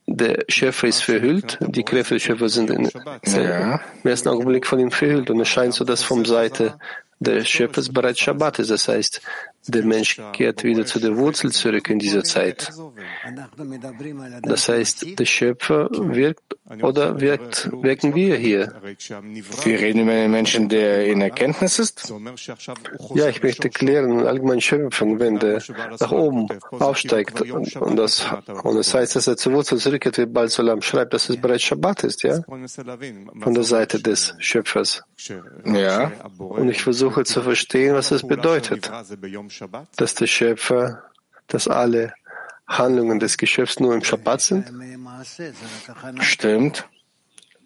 Der 0.06 0.44
Schöpfer 0.48 0.88
ist 0.88 1.02
verhüllt, 1.02 1.58
die 1.60 1.82
Kräfte 1.82 2.14
des 2.14 2.22
Schöpfers 2.24 2.52
sind 2.54 2.70
in, 2.70 2.90
Ja. 3.26 3.80
im 4.04 4.10
ersten 4.10 4.28
Augenblick 4.28 4.66
von 4.66 4.78
ihm 4.78 4.90
verhüllt 4.90 5.30
und 5.30 5.40
es 5.40 5.48
scheint 5.48 5.72
so, 5.74 5.84
dass 5.84 6.02
vom 6.02 6.24
Seite 6.24 6.78
der 7.20 7.44
Schöpfers 7.44 7.88
bereits 7.90 8.20
Shabbat 8.20 8.58
ist. 8.58 8.70
Das 8.70 8.88
heißt, 8.88 9.20
der 9.70 9.84
Mensch 9.84 10.20
kehrt 10.32 10.64
wieder 10.64 10.86
zu 10.86 10.98
der 11.00 11.16
Wurzel 11.16 11.52
zurück 11.52 11.88
in 11.90 11.98
dieser 11.98 12.24
Zeit. 12.24 12.72
Das 14.42 14.68
heißt, 14.68 15.18
der 15.18 15.24
Schöpfer 15.24 15.88
wirkt 15.90 16.56
oder 16.82 17.20
wirkt, 17.20 17.70
wirken 17.72 18.14
wir 18.14 18.36
hier? 18.36 18.72
Wir 19.64 19.80
reden 19.80 20.02
über 20.02 20.12
einen 20.12 20.30
Menschen, 20.30 20.68
der 20.68 21.06
in 21.06 21.20
Erkenntnis 21.20 21.78
ist. 21.78 22.12
Ja, 23.14 23.28
ich 23.28 23.42
möchte 23.42 23.70
klären, 23.70 24.26
allgemein 24.26 24.60
Schöpfung, 24.60 25.18
wenn 25.18 25.38
der 25.38 25.62
nach 25.98 26.12
oben 26.12 26.48
aufsteigt 26.70 27.40
und 27.42 27.96
das, 27.96 28.26
und 28.62 28.76
das 28.76 28.94
heißt, 28.94 29.16
dass 29.16 29.26
er 29.26 29.36
zur 29.36 29.54
Wurzel 29.54 29.78
zurückkehrt, 29.78 30.18
wie 30.18 30.26
Bal 30.26 30.48
Solam 30.48 30.82
schreibt, 30.82 31.14
dass 31.14 31.28
es 31.28 31.40
bereits 31.40 31.62
Shabbat 31.62 32.04
ist, 32.04 32.22
ja? 32.22 32.40
Von 33.40 33.54
der 33.54 33.64
Seite 33.64 34.00
des 34.00 34.34
Schöpfers. 34.38 35.02
Ja. 35.64 36.12
Und 36.38 36.68
ich 36.68 36.82
versuche 36.82 37.24
zu 37.24 37.42
verstehen, 37.42 37.94
was 37.94 38.10
es 38.10 38.26
bedeutet, 38.26 38.90
dass 39.96 40.14
der 40.14 40.26
Schöpfer, 40.26 41.02
dass 41.46 41.68
alle 41.68 42.14
Handlungen 42.66 43.18
des 43.18 43.36
Geschöpfs 43.36 43.80
nur 43.80 43.94
im 43.94 44.04
Shabbat 44.04 44.40
sind. 44.40 44.72
Stimmt. 46.20 46.88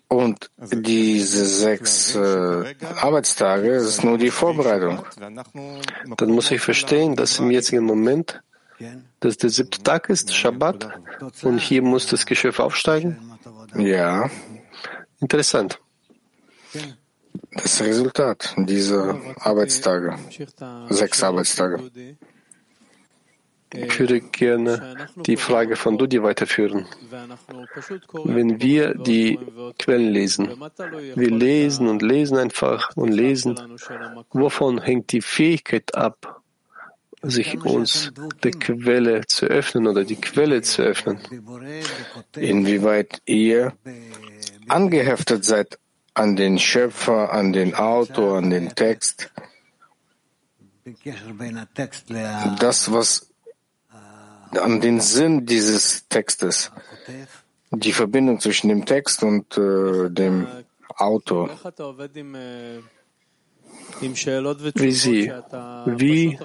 Und 0.09 0.51
diese 0.59 1.45
sechs 1.45 2.15
äh, 2.15 2.75
Arbeitstage 3.01 3.75
ist 3.77 4.05
nur 4.05 4.19
die 4.19 4.31
Vorbereitung. 4.31 5.05
Dann 6.17 6.31
muss 6.31 6.51
ich 6.51 6.61
verstehen, 6.61 7.17
dass 7.17 7.39
im 7.39 7.51
jetzigen 7.51 7.85
Moment, 7.85 8.41
dass 9.21 9.39
der 9.39 9.51
siebte 9.51 9.83
Tag 9.83 10.11
ist, 10.11 10.35
Shabbat, 10.35 10.89
und 11.43 11.59
hier 11.59 11.83
muss 11.83 12.07
das 12.07 12.27
Geschöpf 12.27 12.61
aufsteigen. 12.61 13.19
Ja, 13.77 14.31
Interessant. 15.25 15.81
Das 17.51 17.81
Resultat 17.81 18.55
dieser 18.57 19.21
Arbeitstage. 19.41 20.17
Sechs 20.89 21.23
Arbeitstage. 21.23 21.91
Ich 23.77 23.99
würde 23.99 24.21
gerne 24.21 25.09
die 25.27 25.37
Frage 25.37 25.75
von 25.75 25.99
Dudi 25.99 26.23
weiterführen. 26.23 26.87
Wenn 28.25 28.63
wir 28.63 28.95
die 28.95 29.39
Quellen 29.79 30.13
lesen, 30.13 30.49
wir 31.17 31.31
lesen 31.31 31.89
und 31.89 32.03
lesen 32.03 32.39
einfach 32.39 32.91
und 32.95 33.13
lesen, 33.13 33.59
wovon 34.31 34.81
hängt 34.81 35.11
die 35.11 35.23
Fähigkeit 35.23 35.95
ab, 35.95 36.41
sich 37.23 37.65
uns 37.65 38.13
der 38.45 38.53
Quelle 38.53 39.27
zu 39.27 39.47
öffnen 39.47 39.89
oder 39.89 40.05
die 40.05 40.21
Quelle 40.21 40.63
zu 40.63 40.83
öffnen? 40.83 41.19
Inwieweit 42.37 43.23
ihr 43.25 43.73
angeheftet 44.69 45.45
seid 45.45 45.79
an 46.15 46.37
den 46.37 46.59
Schöpfer, 46.59 47.33
an 47.33 47.53
den 47.53 47.75
Autor, 47.75 48.39
an 48.39 48.51
den 48.51 48.75
Text, 48.75 49.31
das, 52.59 52.93
was 52.93 53.31
an 54.61 54.81
den 54.81 55.01
Sinn 55.01 55.47
dieses 55.47 56.09
Textes, 56.09 56.71
die 57.71 57.93
Verbindung 57.93 58.39
zwischen 58.41 58.69
dem 58.69 58.85
Text 58.87 59.23
und 59.23 59.59
äh, 59.59 60.09
dem 60.11 60.47
Autor. 60.97 61.51
Wie 64.01 64.93
Sie, 64.93 65.33
wie 65.87 66.39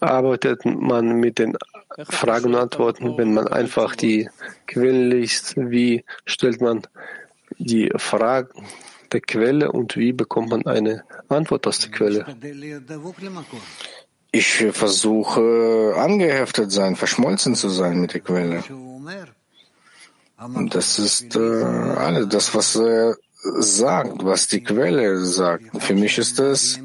arbeitet 0.00 0.64
man 0.64 1.20
mit 1.20 1.38
den 1.38 1.56
Fragen 2.08 2.46
und 2.46 2.54
Antworten, 2.56 3.16
wenn 3.18 3.34
man 3.34 3.48
einfach 3.48 3.94
die 3.96 4.28
Quellen 4.66 5.10
liest? 5.10 5.54
Wie 5.56 6.04
stellt 6.24 6.60
man 6.60 6.82
die 7.58 7.90
Fragen 7.96 8.66
der 9.12 9.20
Quelle 9.20 9.70
und 9.70 9.96
wie 9.96 10.12
bekommt 10.12 10.50
man 10.50 10.66
eine 10.66 11.04
Antwort 11.28 11.66
aus 11.66 11.78
der 11.78 11.90
Quelle? 11.90 12.26
Ich 14.32 14.64
versuche 14.72 15.94
angeheftet 15.96 16.72
sein, 16.72 16.96
verschmolzen 16.96 17.54
zu 17.54 17.68
sein 17.68 18.00
mit 18.00 18.14
der 18.14 18.20
Quelle. 18.20 18.62
Und 20.38 20.74
das 20.74 20.98
ist 20.98 21.36
äh, 21.36 21.38
alles, 21.38 22.28
das, 22.28 22.54
was 22.54 22.74
er 22.76 23.16
sagt, 23.42 24.24
was 24.24 24.48
die 24.48 24.62
Quelle 24.62 25.24
sagt. 25.24 25.64
Für 25.82 25.94
mich 25.94 26.18
ist 26.18 26.38
das 26.38 26.78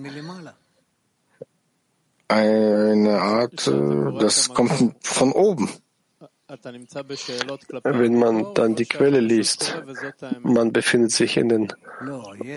eine 2.27 3.21
Art, 3.21 3.67
äh, 3.67 4.19
das 4.19 4.49
kommt 4.49 4.95
von 5.01 5.31
oben. 5.31 5.69
Wenn 7.83 8.19
man 8.19 8.53
dann 8.53 8.75
die 8.75 8.85
Quelle 8.85 9.19
liest, 9.19 9.81
man 10.43 10.71
befindet 10.71 11.11
sich 11.11 11.35
in 11.35 11.49
den 11.49 11.73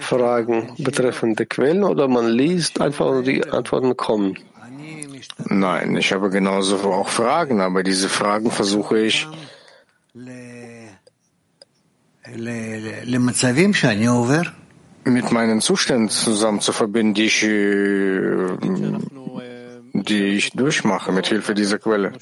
Fragen 0.00 0.74
betreffend 0.78 1.40
der 1.40 1.46
Quellen 1.46 1.82
oder 1.82 2.06
man 2.06 2.28
liest 2.28 2.80
einfach 2.80 3.06
und 3.06 3.26
die 3.26 3.44
Antworten 3.48 3.96
kommen. 3.96 4.36
Nein, 5.46 5.96
ich 5.96 6.12
habe 6.12 6.30
genauso 6.30 6.76
auch 6.76 7.08
Fragen, 7.08 7.60
aber 7.60 7.82
diese 7.82 8.08
Fragen 8.08 8.50
versuche 8.50 8.98
ich 9.00 9.26
mit 15.04 15.32
meinen 15.32 15.60
Zuständen 15.60 16.08
zusammen 16.08 16.60
zu 16.60 16.72
verbinden, 16.72 17.14
die 17.14 17.24
ich, 17.24 17.42
äh, 17.42 18.56
die 20.02 20.36
ich 20.36 20.50
durchmache 20.52 21.12
mit 21.12 21.26
Hilfe 21.26 21.54
dieser 21.54 21.78
Quelle. 21.78 22.12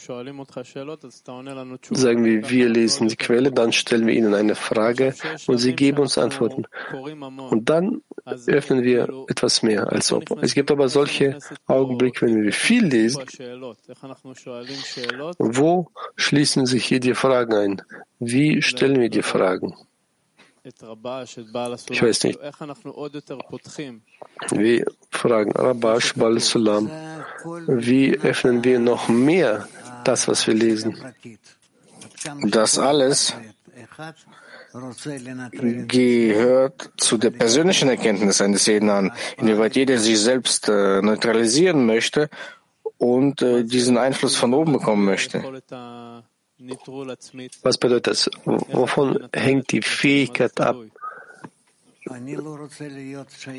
Sagen 1.91 2.25
wir, 2.25 2.51
wir 2.51 2.69
lesen 2.69 3.09
die 3.09 3.17
Quelle, 3.17 3.53
dann 3.53 3.73
stellen 3.73 4.07
wir 4.07 4.15
ihnen 4.15 4.35
eine 4.35 4.55
Frage 4.55 5.15
und 5.47 5.59
sie 5.59 5.75
geben 5.75 5.99
uns 5.99 6.19
Antworten. 6.19 6.65
Und 7.51 7.69
dann 7.69 8.03
öffnen 8.47 8.83
wir 8.83 9.09
etwas 9.29 9.63
mehr 9.63 9.91
als 9.93 10.13
ob. 10.13 10.43
Es 10.43 10.55
gibt 10.55 10.71
aber 10.71 10.89
solche 10.89 11.39
Augenblicke, 11.67 12.27
wenn 12.27 12.43
wir 12.43 12.53
viel 12.53 12.85
lesen, 12.87 13.25
wo 15.39 15.91
schließen 16.17 16.67
sich 16.67 16.85
hier 16.85 17.01
die 17.01 17.15
Fragen 17.15 17.55
ein? 17.55 17.83
Wie 18.19 18.63
stellen 18.63 19.01
wir 19.01 19.11
die 19.11 19.23
Fragen? 19.23 19.75
Ich 20.65 22.03
weiß 22.03 22.25
nicht. 22.25 22.39
Wir 24.51 24.85
fragen 25.11 25.53
Rabash 25.53 26.15
Bal 26.15 26.41
Sulam, 26.41 26.91
wie 27.45 28.19
öffnen 28.19 28.65
wir 28.65 28.79
noch 28.79 29.09
mehr 29.09 29.69
das, 30.05 30.29
was 30.29 30.47
wir 30.47 30.55
lesen? 30.55 30.97
Das 32.43 32.79
alles 32.79 33.35
gehört 35.89 36.91
zu 36.97 37.17
der 37.17 37.31
persönlichen 37.31 37.89
Erkenntnis 37.89 38.41
eines 38.41 38.67
jeden 38.67 38.91
an, 38.91 39.13
inwieweit 39.37 39.77
jeder 39.77 39.99
sich 39.99 40.21
selbst 40.21 40.69
äh, 40.69 41.01
neutralisieren 41.01 41.87
möchte 41.87 42.29
und 42.99 43.43
äh, 43.43 43.65
diesen 43.65 43.97
Einfluss 43.97 44.37
von 44.37 44.53
oben 44.55 44.73
bekommen 44.73 45.05
möchte. 45.05 45.43
Was 47.63 47.79
bedeutet 47.79 48.07
das? 48.09 48.31
Wovon 48.45 49.29
hängt 49.33 49.73
die 49.73 49.83
Fähigkeit 49.83 50.61
ab, 50.61 50.77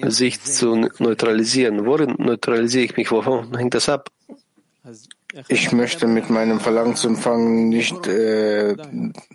sich 0.09 0.41
zu 0.41 0.89
neutralisieren? 0.99 1.85
Worin 1.85 2.15
neutralisiere 2.17 2.85
ich 2.85 2.97
mich? 2.97 3.11
Wovon 3.11 3.55
hängt 3.57 3.73
das 3.73 3.89
ab? 3.89 4.09
Ich 5.47 5.71
möchte 5.71 6.07
mit 6.07 6.29
meinem 6.29 6.59
Verlangen 6.59 6.95
zu 6.95 7.07
empfangen 7.07 7.69
nicht 7.69 8.07
äh, 8.07 8.75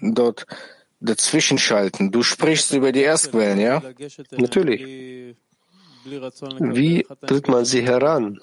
dort 0.00 0.46
dazwischen 1.00 1.58
schalten. 1.58 2.10
Du 2.10 2.22
sprichst 2.22 2.72
über 2.72 2.90
die 2.92 3.02
Erstquellen, 3.02 3.60
ja? 3.60 3.82
Natürlich. 4.32 5.36
Wie 6.04 7.06
tritt 7.26 7.48
man 7.48 7.64
sie 7.64 7.82
heran, 7.82 8.40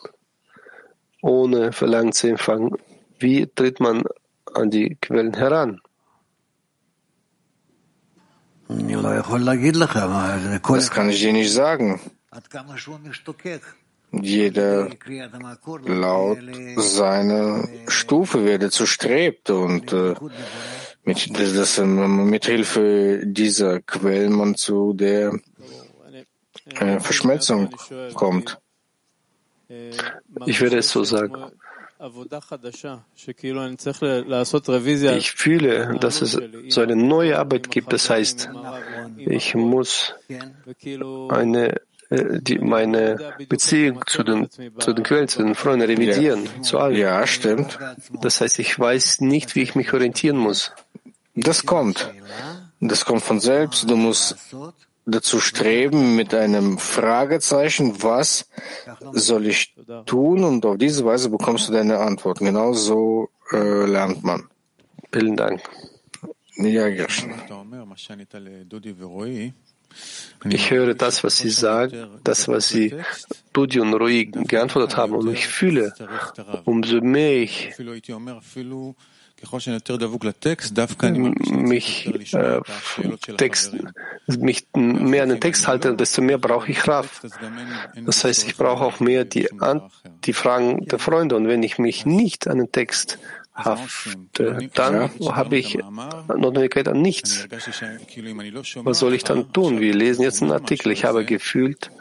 ohne 1.22 1.72
Verlangen 1.72 2.14
zu 2.14 2.28
empfangen? 2.28 2.76
Wie 3.20 3.48
tritt 3.48 3.80
man 3.80 4.04
an 4.54 4.70
die 4.70 4.98
Quellen 5.02 5.34
heran? 5.34 5.82
Das 10.68 10.92
kann 10.92 11.10
ich 11.10 11.20
dir 11.20 11.34
nicht 11.34 11.52
sagen. 11.52 12.00
Jeder 14.12 14.90
laut 15.86 16.38
seiner 16.76 17.68
Stufe, 17.88 18.46
wer 18.46 18.60
dazu 18.60 18.86
strebt 18.86 19.50
und 19.50 19.94
äh, 19.94 20.16
mit, 21.04 21.40
dass 21.40 21.78
mit 21.80 22.46
Hilfe 22.46 23.22
dieser 23.24 23.80
Quellen 23.82 24.34
man 24.34 24.56
zu 24.56 24.94
der 24.94 25.40
äh, 26.80 27.00
Verschmelzung 27.00 27.70
kommt. 28.14 28.60
Ich 30.46 30.60
würde 30.60 30.78
es 30.80 30.90
so 30.92 31.04
sagen. 31.04 31.52
Ich 35.18 35.32
fühle, 35.34 35.98
dass 36.00 36.22
es 36.22 36.40
so 36.70 36.82
eine 36.82 36.96
neue 36.96 37.38
Arbeit 37.38 37.70
gibt. 37.70 37.94
Das 37.94 38.10
heißt, 38.10 38.50
ich 39.18 39.54
muss 39.54 40.16
eine, 41.30 41.76
äh, 42.10 42.40
die, 42.42 42.58
meine 42.58 43.36
Beziehung 43.48 44.04
zu 44.08 44.24
den, 44.24 44.50
zu 44.80 44.94
den 44.94 45.04
Quellen, 45.04 45.28
zu 45.28 45.44
den 45.44 45.54
Freunden 45.54 45.86
revidieren, 45.86 46.46
ja. 46.46 46.62
zu 46.64 46.80
allen. 46.80 46.96
Ja, 46.96 47.28
stimmt. 47.28 47.78
Das 48.22 48.42
heißt, 48.42 48.58
ich 48.58 48.80
weiß 48.80 49.22
nicht, 49.22 49.56
wie 49.56 49.62
ich 49.62 49.76
mich 49.76 49.94
orientieren 49.94 50.38
muss. 50.38 50.72
Das 51.36 51.66
kommt. 51.66 52.12
Das 52.80 53.06
kommt 53.06 53.22
von 53.22 53.40
selbst. 53.40 53.88
Du 53.90 53.96
musst 53.96 54.38
dazu 55.12 55.40
streben 55.40 56.16
mit 56.16 56.34
einem 56.34 56.78
Fragezeichen, 56.78 58.02
was 58.02 58.48
soll 59.14 59.48
ich 59.48 59.76
tun? 60.06 60.44
Und 60.44 60.66
auf 60.66 60.78
diese 60.78 61.06
Weise 61.06 61.30
bekommst 61.30 61.70
du 61.70 61.74
deine 61.74 62.00
Antworten. 62.00 62.46
Genau 62.46 62.74
so 62.74 63.30
äh, 63.52 63.86
lernt 63.86 64.24
man. 64.24 64.50
Vielen 65.12 65.36
Dank. 65.36 65.62
Ja, 66.56 66.90
Gershon. 66.90 67.34
Ich 70.50 70.72
höre 70.72 70.94
das, 70.94 71.24
was 71.24 71.38
Sie 71.38 71.50
sagen, 71.50 72.20
das, 72.24 72.48
was 72.48 72.70
Sie 72.70 72.96
Dudi 73.52 73.80
und 73.80 73.94
Rui 73.94 74.26
geantwortet 74.26 74.96
haben, 74.96 75.14
und 75.14 75.30
ich 75.30 75.48
fühle, 75.48 75.94
umso 76.66 77.02
mehr 77.02 77.42
ich 77.42 77.72
mich, 81.52 82.34
äh, 82.34 82.62
Text, 83.38 83.76
mich 84.28 84.68
mehr 84.76 85.24
an 85.24 85.30
den 85.30 85.42
Text 85.42 85.68
halte, 85.68 85.96
desto 85.96 86.22
mehr 86.22 86.38
brauche 86.38 86.72
ich 86.72 86.88
Raf. 86.88 87.22
Das 88.06 88.24
heißt, 88.24 88.48
ich 88.48 88.56
brauche 88.56 88.84
auch 88.84 89.00
mehr 89.00 89.26
die, 89.26 89.50
die 90.26 90.34
Fragen 90.34 90.86
der 90.86 91.00
Freunde. 91.00 91.36
Und 91.36 91.48
wenn 91.48 91.64
ich 91.64 91.80
mich 91.80 92.06
nicht 92.06 92.48
an 92.48 92.60
den 92.60 92.72
Text 92.72 93.18
hafte, 93.54 94.70
dann 94.74 95.10
habe 95.28 95.58
ich 95.58 95.78
Notwendigkeit 96.28 96.88
an 96.88 97.02
nichts. 97.02 97.48
Was 98.84 99.00
soll 99.00 99.14
ich 99.14 99.24
dann 99.24 99.52
tun? 99.54 99.80
Wir 99.80 99.94
lesen 99.94 100.24
jetzt 100.24 100.42
einen 100.42 100.52
Artikel. 100.52 100.92
Ich 100.92 101.06
habe 101.06 101.26
gefühlt, 101.26 101.92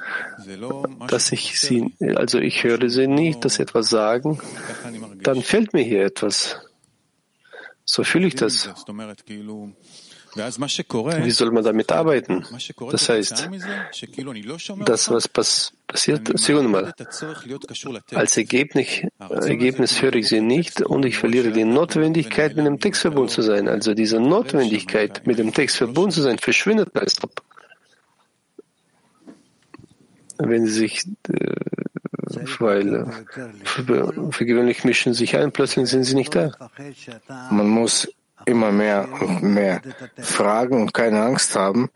dass 1.09 1.33
ich 1.33 1.61
sie, 1.61 1.93
also 2.15 2.39
ich 2.39 2.65
höre 2.65 2.89
sie 2.89 3.07
nicht, 3.07 3.45
dass 3.45 3.55
sie 3.55 3.63
etwas 3.63 3.89
sagen. 3.91 4.39
Dann 5.23 5.43
fehlt 5.43 5.73
mir 5.73 5.83
hier 5.83 6.05
etwas. 6.05 6.61
So 7.93 8.05
fühle 8.05 8.29
ich 8.29 8.37
das. 8.37 8.69
Wie 10.37 11.31
soll 11.33 11.51
man 11.51 11.65
damit 11.65 11.91
arbeiten? 11.91 12.47
Das 12.93 13.09
heißt, 13.09 13.51
das, 14.85 15.11
was 15.11 15.27
pass 15.27 15.73
passiert, 15.89 16.39
Sekunde 16.39 16.69
mal, 16.69 16.95
als 18.15 18.37
Ergebnis, 18.37 19.03
Ergebnis 19.19 20.01
höre 20.01 20.15
ich 20.15 20.29
sie 20.29 20.41
nicht 20.41 20.83
und 20.83 21.05
ich 21.05 21.17
verliere 21.19 21.51
die 21.51 21.65
Notwendigkeit, 21.65 22.55
mit 22.55 22.65
dem 22.65 22.79
Text 22.79 23.01
verbunden 23.01 23.31
zu 23.31 23.43
sein. 23.43 23.67
Also 23.67 23.93
diese 23.93 24.21
Notwendigkeit, 24.21 25.27
mit 25.27 25.41
dem 25.41 25.53
Text 25.53 25.77
verbunden 25.77 26.13
zu 26.13 26.23
sein, 26.23 26.39
verschwindet 26.39 26.95
als 26.95 27.21
ob. 27.25 27.43
Wenn 30.43 30.67
sie 30.67 30.73
sich, 30.73 31.07
äh, 31.29 31.55
weil 32.59 33.07
für, 33.65 34.33
für 34.33 34.47
gewöhnlich 34.47 34.85
mischen 34.85 35.15
sich 35.15 35.37
ein, 35.37 35.53
plötzlich 35.53 35.89
sind 35.89 36.05
sie 36.05 36.15
nicht 36.15 36.35
da. 36.35 36.53
Man 37.51 37.69
muss 37.69 38.09
immer 38.47 38.73
mehr 38.73 39.09
und 39.21 39.43
mehr 39.43 39.83
fragen 40.19 40.81
und 40.81 40.95
keine 40.95 41.23
Angst 41.23 41.57
haben, 41.57 41.91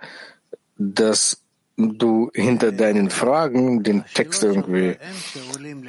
dass 0.76 1.42
du 1.76 2.30
hinter 2.34 2.72
deinen 2.72 3.10
Fragen 3.10 3.82
den 3.82 4.04
Text 4.14 4.42
irgendwie 4.42 4.96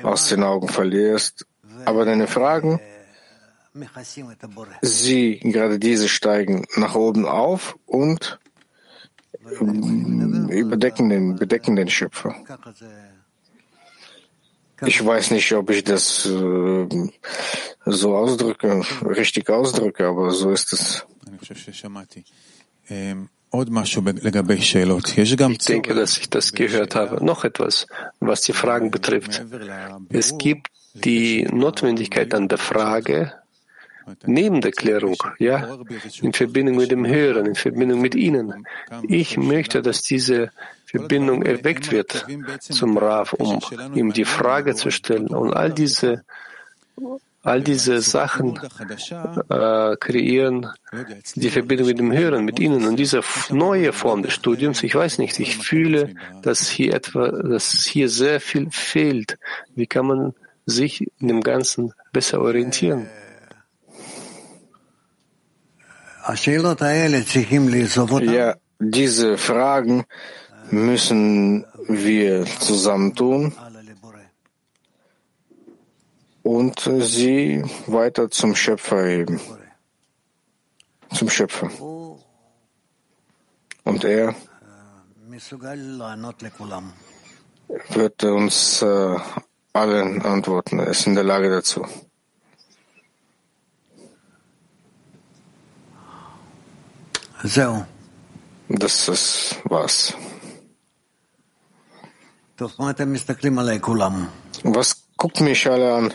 aus 0.03 0.29
den 0.29 0.43
Augen 0.43 0.67
verlierst. 0.67 1.45
Aber 1.85 2.05
deine 2.05 2.27
Fragen, 2.27 2.79
sie, 4.81 5.39
gerade 5.39 5.79
diese 5.79 6.07
steigen 6.07 6.65
nach 6.75 6.95
oben 6.95 7.25
auf 7.25 7.77
und 7.85 8.39
überdecken 10.49 11.09
den, 11.09 11.35
bedecken 11.35 11.75
den 11.75 11.89
Schöpfer. 11.89 12.35
Ich 14.85 15.05
weiß 15.05 15.31
nicht, 15.31 15.51
ob 15.53 15.69
ich 15.69 15.83
das 15.83 16.25
äh, 16.25 16.87
so 17.85 18.15
ausdrücke, 18.15 18.81
richtig 19.03 19.49
ausdrücke, 19.49 20.05
aber 20.07 20.31
so 20.31 20.51
ist 20.51 20.73
es. 20.73 21.05
Ich 25.51 25.65
denke, 25.65 25.93
dass 25.93 26.17
ich 26.17 26.29
das 26.29 26.51
gehört 26.51 26.95
habe. 26.95 27.23
Noch 27.23 27.45
etwas, 27.45 27.87
was 28.19 28.41
die 28.41 28.51
Fragen 28.53 28.91
betrifft. 28.91 29.45
Es 30.09 30.37
gibt 30.37 30.67
die 30.93 31.43
Notwendigkeit 31.43 32.33
an 32.33 32.49
der 32.49 32.57
Frage, 32.57 33.33
neben 34.25 34.61
der 34.61 34.71
Klärung, 34.71 35.17
ja, 35.39 35.77
in 36.21 36.33
Verbindung 36.33 36.75
mit 36.77 36.91
dem 36.91 37.05
Hören, 37.05 37.45
in 37.45 37.55
Verbindung 37.55 38.01
mit 38.01 38.15
Ihnen. 38.15 38.65
Ich 39.07 39.37
möchte, 39.37 39.81
dass 39.81 40.01
diese 40.01 40.51
Verbindung 40.85 41.43
erweckt 41.43 41.91
wird 41.91 42.25
zum 42.59 42.97
Rav, 42.97 43.33
um 43.33 43.59
ihm 43.93 44.13
die 44.13 44.25
Frage 44.25 44.75
zu 44.75 44.91
stellen. 44.91 45.27
Und 45.27 45.53
all 45.53 45.71
diese, 45.71 46.23
all 47.41 47.61
diese 47.61 48.01
Sachen 48.01 48.59
äh, 49.49 49.95
kreieren 49.97 50.67
die 51.35 51.49
Verbindung 51.49 51.87
mit 51.87 51.99
dem 51.99 52.13
Hören, 52.13 52.45
mit 52.45 52.59
Ihnen. 52.59 52.85
Und 52.85 52.97
diese 52.97 53.21
neue 53.49 53.91
Form 53.93 54.23
des 54.23 54.33
Studiums, 54.33 54.83
ich 54.83 54.95
weiß 54.95 55.17
nicht, 55.17 55.39
ich 55.39 55.57
fühle, 55.57 56.13
dass 56.41 56.69
hier 56.69 56.93
etwa, 56.93 57.29
dass 57.29 57.85
hier 57.85 58.09
sehr 58.09 58.39
viel 58.39 58.69
fehlt. 58.71 59.37
Wie 59.75 59.87
kann 59.87 60.07
man 60.07 60.33
sich 60.65 61.05
in 61.19 61.27
dem 61.27 61.41
Ganzen 61.41 61.93
besser 62.11 62.41
orientieren? 62.41 63.07
Ja, 68.33 68.55
diese 68.79 69.37
Fragen 69.37 70.05
müssen 70.71 71.65
wir 71.87 72.45
zusammentun 72.59 73.53
und 76.41 76.79
sie 76.99 77.63
weiter 77.87 78.29
zum 78.29 78.55
Schöpfer 78.55 79.05
heben. 79.05 79.39
Zum 81.13 81.29
Schöpfer. 81.29 81.69
Und 83.83 84.03
er 84.03 84.35
wird 87.89 88.23
uns 88.23 88.81
äh, 88.81 89.17
allen 89.73 90.21
antworten. 90.21 90.79
Er 90.79 90.87
ist 90.87 91.07
in 91.07 91.15
der 91.15 91.23
Lage 91.23 91.49
dazu. 91.49 91.85
Das 98.69 99.07
ist 99.07 99.55
was. 99.65 100.13
Was 104.63 105.05
Guckt 105.17 105.41
mich 105.41 105.69
alle 105.69 105.93
an. 105.93 106.13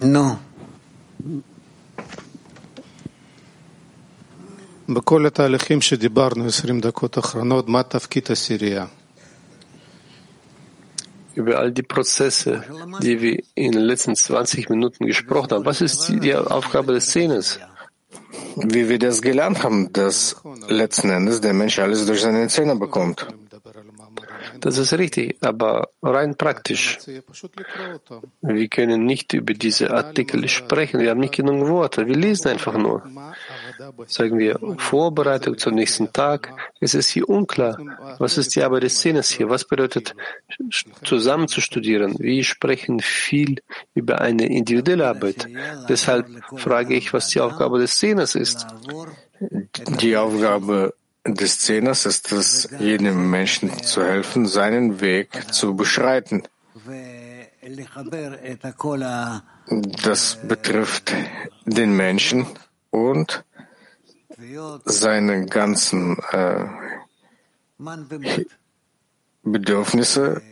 No. 0.00 0.36
בכל 4.88 5.26
התהליכים 5.26 5.80
שדיברנו, 5.80 6.46
20 6.46 6.80
דקות 6.80 7.18
אחרונות, 7.18 7.68
מה 7.68 7.82
תפקיד 7.82 8.24
הסירייה? 8.30 8.86
Über 11.34 11.58
all 11.58 11.72
die 11.72 11.82
Prozesse, 11.82 12.64
die 13.02 13.20
wir 13.20 13.42
in 13.54 13.72
den 13.72 13.82
letzten 13.82 14.14
20 14.14 14.68
Minuten 14.68 15.06
gesprochen 15.06 15.50
haben. 15.50 15.64
Was 15.64 15.80
ist 15.80 16.08
die, 16.08 16.34
Aufgabe 16.34 16.92
des 16.92 17.06
Szenes? 17.06 17.60
Wie 18.56 18.88
wir 18.88 18.98
das 18.98 19.20
gelernt 19.20 19.62
haben, 19.62 19.92
dass 19.92 20.36
letzten 20.68 21.10
Endes 21.10 21.40
der 21.40 21.52
Mensch 21.52 21.78
alles 21.78 22.06
durch 22.06 22.20
seine 22.20 22.46
Zähne 22.48 22.76
bekommt. 22.76 23.26
Das 24.64 24.78
ist 24.78 24.94
richtig, 24.94 25.36
aber 25.42 25.90
rein 26.02 26.36
praktisch. 26.38 26.98
Wir 28.40 28.68
können 28.68 29.04
nicht 29.04 29.34
über 29.34 29.52
diese 29.52 29.90
Artikel 29.90 30.48
sprechen. 30.48 31.00
Wir 31.00 31.10
haben 31.10 31.20
nicht 31.20 31.34
genug 31.34 31.68
Worte. 31.68 32.06
Wir 32.06 32.16
lesen 32.16 32.48
einfach 32.48 32.72
nur. 32.78 33.02
Sagen 34.06 34.38
wir 34.38 34.58
Vorbereitung 34.78 35.58
zum 35.58 35.74
nächsten 35.74 36.10
Tag. 36.14 36.50
Es 36.80 36.94
ist 36.94 37.10
hier 37.10 37.28
unklar. 37.28 37.76
Was 38.18 38.38
ist 38.38 38.56
die 38.56 38.62
Arbeit 38.62 38.84
des 38.84 38.94
Szenes 38.96 39.28
hier? 39.28 39.50
Was 39.50 39.66
bedeutet 39.66 40.14
zusammen 41.04 41.46
zu 41.46 41.60
studieren? 41.60 42.16
Wir 42.18 42.42
sprechen 42.42 43.00
viel 43.00 43.60
über 43.92 44.22
eine 44.22 44.46
individuelle 44.46 45.08
Arbeit. 45.08 45.46
Deshalb 45.90 46.26
frage 46.56 46.94
ich, 46.94 47.12
was 47.12 47.28
die 47.28 47.40
Aufgabe 47.40 47.78
des 47.80 47.92
Szenes 47.92 48.34
ist. 48.34 48.66
Die 50.00 50.16
Aufgabe 50.16 50.94
des 51.26 51.60
Zehners 51.60 52.06
ist 52.06 52.32
es, 52.32 52.68
jedem 52.78 53.30
Menschen 53.30 53.82
zu 53.82 54.04
helfen, 54.04 54.46
seinen 54.46 55.00
Weg 55.00 55.52
zu 55.52 55.74
beschreiten. 55.74 56.42
Das 60.02 60.38
betrifft 60.46 61.12
den 61.64 61.96
Menschen 61.96 62.46
und 62.90 63.44
seine 64.84 65.46
ganzen 65.46 66.18
äh, 66.32 66.66
Bedürfnisse, 69.42 70.42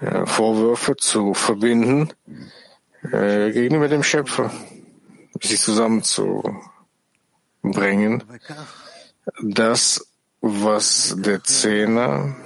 äh, 0.00 0.26
Vorwürfe 0.26 0.96
zu 0.96 1.34
verbinden 1.34 2.12
äh, 3.12 3.52
gegenüber 3.52 3.88
dem 3.88 4.02
Schöpfer, 4.02 4.50
sich 5.40 5.60
zusammen 5.60 6.02
zu 6.02 6.42
bringen, 7.72 8.22
das, 9.42 10.06
was 10.40 11.16
der 11.18 11.42
Zehner, 11.42 12.36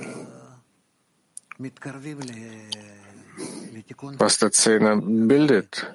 was 4.19 4.39
der 4.39 4.53
Zehner 4.53 4.97
bildet. 5.03 5.93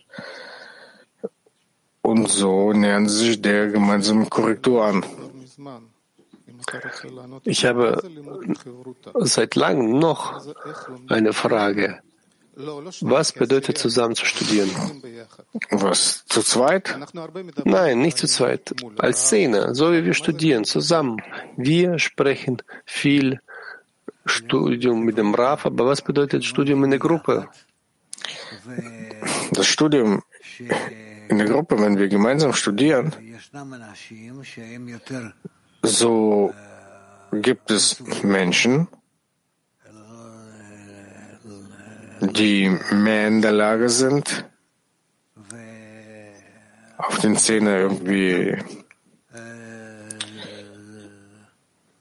Und 2.02 2.28
so 2.28 2.74
nähern 2.74 3.08
sie 3.08 3.28
sich 3.28 3.42
der 3.42 3.70
gemeinsamen 3.70 4.30
Korrektur 4.30 4.84
an. 4.84 5.06
Ich 7.46 7.66
habe 7.66 8.02
seit 9.22 9.56
langem 9.56 10.00
noch 10.00 10.46
eine 11.08 11.34
Frage. 11.34 12.02
Was 12.56 13.32
bedeutet 13.32 13.78
zusammen 13.78 14.16
zu 14.16 14.26
studieren? 14.26 14.70
Was? 15.72 16.24
Zu 16.26 16.42
zweit? 16.44 16.96
Nein, 17.66 18.00
nicht 18.00 18.18
zu 18.18 18.28
zweit. 18.28 18.74
Als 19.00 19.26
Szene, 19.26 19.74
so 19.74 19.92
wie 19.92 20.06
wir 20.06 20.14
studieren, 20.14 20.64
zusammen. 20.64 21.22
Wir 21.58 21.98
sprechen 21.98 22.62
viel 22.86 23.40
Studium 24.26 25.04
mit 25.04 25.18
dem 25.18 25.34
Raf, 25.34 25.66
aber 25.66 25.88
was 25.88 26.02
bedeutet 26.02 26.46
Studium 26.46 26.84
in 26.84 26.92
der 26.92 27.00
Gruppe? 27.00 27.50
Das 29.52 29.66
Studium 29.66 30.22
in 31.30 31.38
der 31.38 31.48
Gruppe, 31.48 31.80
wenn 31.80 31.98
wir 31.98 32.08
gemeinsam 32.08 32.54
studieren, 32.54 33.14
so 35.82 36.54
gibt 37.32 37.72
es 37.72 38.00
Menschen, 38.24 38.88
die 42.34 42.70
mehr 42.92 43.28
in 43.28 43.42
der 43.42 43.52
Lage 43.52 43.90
sind, 43.90 44.46
auf 46.98 47.20
den 47.20 47.36
Zähne 47.38 47.80
irgendwie 47.80 48.58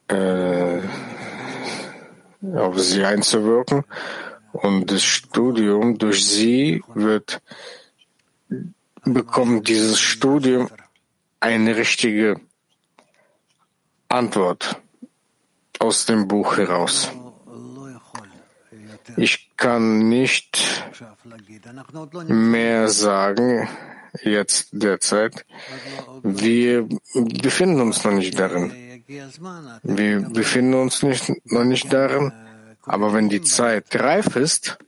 äh, 0.09 0.81
auf 2.55 2.79
sie 2.81 3.05
einzuwirken. 3.05 3.85
Und 4.53 4.90
das 4.90 5.03
Studium 5.03 5.99
durch 5.99 6.27
sie 6.27 6.83
wird, 6.95 7.40
bekommt 9.05 9.68
dieses 9.68 9.99
Studium 9.99 10.68
eine 11.40 11.77
richtige 11.77 12.40
Antwort 14.09 14.81
aus 15.79 16.05
dem 16.07 16.29
Buch 16.29 16.59
heraus. 16.59 17.11
Ich 19.16 19.41
kann 19.62 20.09
nicht 20.09 20.53
mehr 22.29 22.88
sagen, 22.88 23.68
jetzt 24.22 24.68
derzeit. 24.72 25.46
Wir 26.22 26.88
befinden 27.46 27.81
uns 27.81 28.03
noch 28.05 28.12
nicht 28.12 28.38
darin. 28.38 28.72
Wir 29.83 30.20
befinden 30.20 30.75
uns 30.75 31.03
nicht, 31.03 31.31
noch 31.53 31.64
nicht 31.64 31.92
darin, 31.92 32.33
aber 32.83 33.12
wenn 33.12 33.29
die 33.29 33.42
Zeit 33.42 33.94
reif 33.94 34.35
ist, 34.35 34.79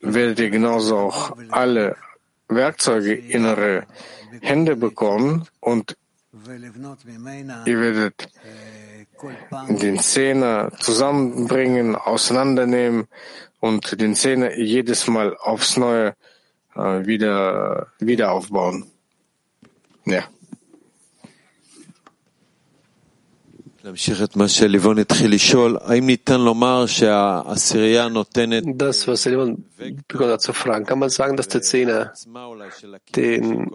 werdet 0.00 0.38
ihr 0.40 0.50
genauso 0.50 0.96
auch 0.98 1.36
alle 1.50 1.96
Werkzeuge 2.48 3.14
innere 3.14 3.86
Hände 4.40 4.74
bekommen 4.74 5.46
und 5.60 5.96
ihr 7.66 7.80
werdet 7.80 8.28
den 9.68 9.98
Zehner 10.00 10.72
zusammenbringen, 10.78 11.96
auseinandernehmen 11.96 13.06
und 13.60 14.00
den 14.00 14.14
Zehner 14.14 14.56
jedes 14.58 15.06
Mal 15.06 15.36
aufs 15.36 15.76
Neue 15.76 16.14
äh, 16.74 17.06
wieder, 17.06 17.88
wieder 17.98 18.32
aufbauen. 18.32 18.90
Ja. 20.04 20.24
Das, 28.78 29.06
was 29.06 29.26
Livon 29.26 29.64
begonnen 30.08 30.32
hat 30.32 30.40
zu 30.40 30.54
fragen, 30.54 30.86
kann 30.86 30.98
man 30.98 31.10
sagen, 31.10 31.36
dass 31.36 31.48
der 31.48 31.60
Zehner 31.60 32.14
den 33.14 33.70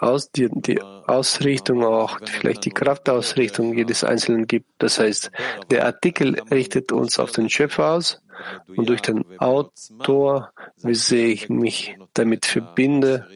aus, 0.00 0.30
die, 0.30 0.48
die 0.50 0.80
Ausrichtung 0.82 1.84
auch, 1.84 2.18
vielleicht 2.24 2.64
die 2.64 2.70
Kraftausrichtung 2.70 3.76
jedes 3.76 4.04
Einzelnen 4.04 4.46
gibt. 4.46 4.68
Das 4.78 4.98
heißt, 4.98 5.30
der 5.70 5.86
Artikel 5.86 6.40
richtet 6.50 6.92
uns 6.92 7.18
auf 7.18 7.32
den 7.32 7.48
Schöpfer 7.48 7.92
aus 7.92 8.20
und 8.66 8.88
durch 8.88 9.02
den 9.02 9.24
Autor, 9.38 10.52
wie 10.82 10.94
sehr 10.94 11.28
ich 11.28 11.48
mich 11.48 11.96
damit 12.14 12.46
verbinde, 12.46 13.26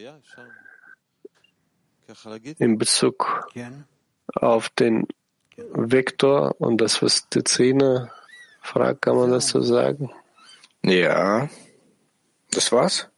in 2.59 2.77
Bezug 2.77 3.49
auf 4.35 4.69
den 4.71 5.07
Vektor 5.57 6.55
und 6.61 6.81
das, 6.81 7.03
was 7.03 7.29
der 7.29 7.45
Zehner 7.45 8.11
fragt, 8.61 9.03
kann 9.03 9.17
man 9.17 9.31
das 9.31 9.49
so 9.49 9.61
sagen? 9.61 10.11
Ja, 10.83 11.49
das 12.51 12.73
war's. 12.73 13.10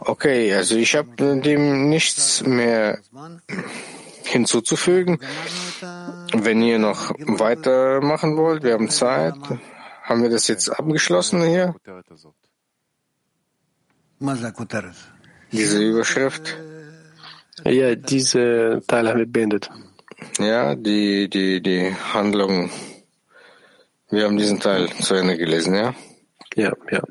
Okay, 0.00 0.52
also 0.54 0.76
ich 0.76 0.94
habe 0.94 1.40
dem 1.40 1.88
nichts 1.88 2.44
mehr 2.44 2.98
hinzuzufügen. 4.24 5.18
Wenn 6.34 6.60
ihr 6.62 6.78
noch 6.78 7.10
weitermachen 7.18 8.36
wollt, 8.36 8.62
wir 8.62 8.74
haben 8.74 8.90
Zeit. 8.90 9.34
Haben 10.02 10.22
wir 10.22 10.30
das 10.30 10.46
jetzt 10.48 10.68
abgeschlossen 10.68 11.42
hier? 11.42 11.74
Diese 15.50 15.82
Überschrift? 15.82 16.56
Ja, 17.64 17.94
diese 17.94 18.82
Teil 18.86 19.08
haben 19.08 19.18
wir 19.18 19.26
beendet. 19.26 19.70
Ja, 20.38 20.74
die, 20.74 21.30
die, 21.30 21.62
die 21.62 21.94
Handlung. 22.12 22.70
Wir 24.10 24.24
haben 24.24 24.36
diesen 24.36 24.60
Teil 24.60 24.90
zu 24.90 25.14
Ende 25.14 25.38
gelesen, 25.38 25.74
ja? 25.74 25.94
Ja, 26.56 26.72
ja. 26.90 27.02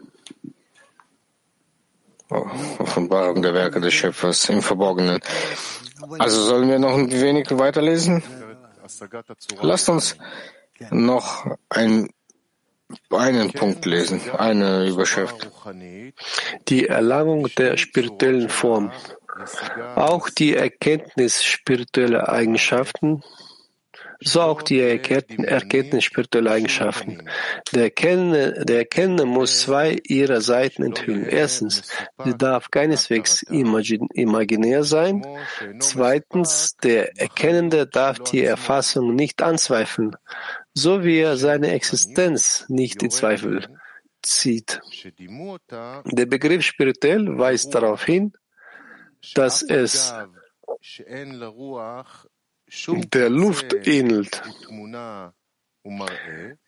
Offenbarung 2.30 3.42
der 3.42 3.54
Werke 3.54 3.82
des 3.82 3.94
Schöpfers 3.94 4.50
im 4.50 4.62
Verborgenen. 4.62 5.20
Also 6.20 6.42
sollen 6.44 6.70
wir 6.70 6.80
noch 6.80 6.96
ein 6.96 7.12
wenig 7.12 7.48
weiterlesen? 7.52 8.24
Lasst 9.62 9.90
uns 9.90 10.18
noch 10.92 11.46
ein 11.70 12.10
einen 13.12 13.52
Punkt 13.54 13.86
lesen, 13.86 14.20
eine 14.32 14.88
Überschrift. 14.88 15.50
Die 16.70 16.88
Erlangung 16.88 17.48
der 17.58 17.78
spirituellen 17.78 18.50
Form. 18.50 18.92
Auch 19.96 20.30
die 20.30 20.56
Erkenntnis 20.56 21.44
spiritueller 21.44 22.30
Eigenschaften 22.30 23.24
so 24.22 24.42
auch 24.42 24.62
die 24.62 24.80
Erkenntnis 24.82 26.04
spiritueller 26.04 26.52
Eigenschaften. 26.52 27.24
Der 27.74 27.84
Erkennende, 27.84 28.66
der 28.66 28.80
Erkennende 28.80 29.26
muss 29.26 29.62
zwei 29.62 29.98
ihrer 30.04 30.42
Seiten 30.42 30.84
enthüllen. 30.84 31.26
Erstens, 31.26 31.84
sie 32.24 32.38
darf 32.38 32.70
keineswegs 32.70 33.44
imaginär 33.44 34.84
sein. 34.84 35.26
Zweitens, 35.80 36.76
der 36.78 37.18
Erkennende 37.18 37.88
darf 37.88 38.20
die 38.20 38.44
Erfassung 38.44 39.16
nicht 39.16 39.42
anzweifeln, 39.42 40.16
so 40.74 41.04
wie 41.04 41.20
er 41.20 41.38
seine 41.38 41.72
Existenz 41.72 42.66
nicht 42.68 43.02
in 43.02 43.12
Zweifel 43.12 43.68
zieht. 44.22 44.82
Der 46.06 46.26
Begriff 46.26 46.64
spirituell 46.64 47.38
weist 47.38 47.74
darauf 47.74 48.04
hin, 48.04 48.34
dass 49.34 49.62
es 49.64 50.14
der 53.14 53.30
Luft 53.30 53.88
ähnelt. 53.88 54.42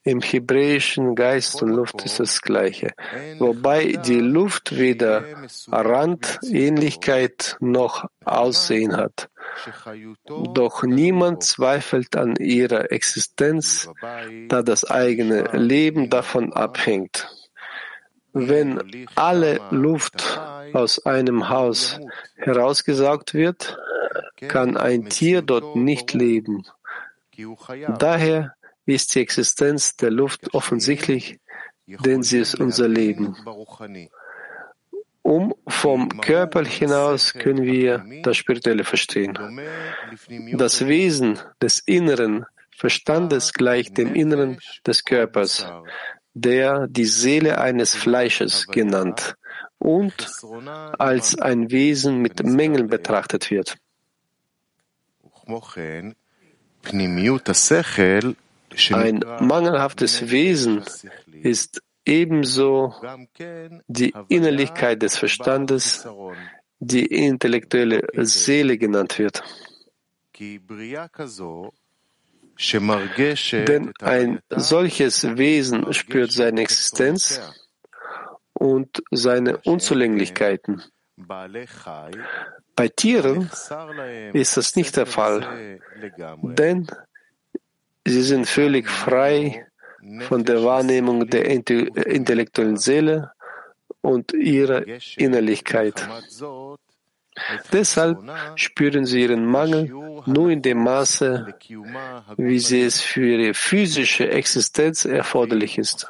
Im 0.03 0.21
hebräischen 0.21 1.15
Geist 1.15 1.61
und 1.61 1.69
Luft 1.69 2.05
ist 2.05 2.19
das 2.19 2.41
Gleiche, 2.41 2.93
wobei 3.39 3.97
die 4.05 4.19
Luft 4.19 4.77
weder 4.77 5.25
Rand, 5.69 6.39
Ähnlichkeit 6.43 7.57
noch 7.59 8.05
Aussehen 8.23 8.95
hat. 8.95 9.29
Doch 10.25 10.83
niemand 10.83 11.43
zweifelt 11.43 12.15
an 12.15 12.35
ihrer 12.37 12.91
Existenz, 12.91 13.89
da 14.47 14.63
das 14.63 14.89
eigene 14.89 15.43
Leben 15.51 16.09
davon 16.09 16.53
abhängt. 16.53 17.27
Wenn 18.33 19.07
alle 19.15 19.59
Luft 19.71 20.39
aus 20.71 21.05
einem 21.05 21.49
Haus 21.49 21.99
herausgesaugt 22.37 23.33
wird, 23.33 23.77
kann 24.47 24.77
ein 24.77 25.09
Tier 25.09 25.41
dort 25.41 25.75
nicht 25.75 26.13
leben. 26.13 26.63
Daher 27.99 28.53
ist 28.85 29.15
die 29.15 29.19
Existenz 29.21 29.95
der 29.95 30.11
Luft 30.11 30.53
offensichtlich, 30.53 31.39
denn 31.87 32.23
sie 32.23 32.39
ist 32.39 32.55
unser 32.55 32.87
Leben. 32.87 33.35
Um 35.23 35.53
vom 35.67 36.09
Körper 36.19 36.65
hinaus 36.65 37.33
können 37.33 37.63
wir 37.63 38.03
das 38.23 38.37
Spirituelle 38.37 38.83
verstehen. 38.83 39.37
Das 40.53 40.85
Wesen 40.87 41.39
des 41.61 41.79
inneren 41.85 42.45
Verstandes 42.75 43.53
gleicht 43.53 43.97
dem 43.97 44.15
Inneren 44.15 44.59
des 44.85 45.03
Körpers, 45.03 45.71
der 46.33 46.87
die 46.87 47.05
Seele 47.05 47.59
eines 47.59 47.93
Fleisches 47.95 48.67
genannt 48.67 49.35
und 49.77 50.13
als 50.97 51.39
ein 51.39 51.71
Wesen 51.71 52.21
mit 52.21 52.43
Mängeln 52.43 52.87
betrachtet 52.87 53.51
wird. 53.51 53.77
Ein 58.91 59.19
mangelhaftes 59.41 60.31
Wesen 60.31 60.83
ist 61.41 61.81
ebenso 62.05 62.95
die 63.87 64.13
Innerlichkeit 64.29 65.01
des 65.01 65.17
Verstandes, 65.17 66.07
die 66.79 67.05
intellektuelle 67.05 68.07
Seele 68.25 68.77
genannt 68.77 69.19
wird. 69.19 69.43
Denn 73.67 73.93
ein 74.01 74.39
solches 74.49 75.37
Wesen 75.37 75.93
spürt 75.93 76.31
seine 76.31 76.61
Existenz 76.61 77.41
und 78.53 79.03
seine 79.11 79.57
Unzulänglichkeiten. 79.57 80.83
Bei 81.27 82.87
Tieren 82.87 83.49
ist 84.33 84.57
das 84.57 84.75
nicht 84.75 84.97
der 84.97 85.05
Fall, 85.05 85.79
denn 86.41 86.87
sie 88.05 88.23
sind 88.23 88.47
völlig 88.47 88.89
frei 88.89 89.67
von 90.21 90.43
der 90.43 90.63
Wahrnehmung 90.63 91.27
der 91.27 91.45
intellektuellen 91.45 92.77
Seele 92.77 93.31
und 94.01 94.33
ihrer 94.33 94.83
Innerlichkeit. 95.17 96.07
Deshalb 97.71 98.19
spüren 98.55 99.05
sie 99.05 99.21
ihren 99.21 99.45
Mangel 99.45 99.89
nur 100.25 100.49
in 100.49 100.61
dem 100.61 100.83
Maße, 100.83 101.47
wie 102.37 102.59
sie 102.59 102.81
es 102.81 102.99
für 102.99 103.25
ihre 103.25 103.53
physische 103.53 104.29
Existenz 104.29 105.05
erforderlich 105.05 105.77
ist. 105.77 106.07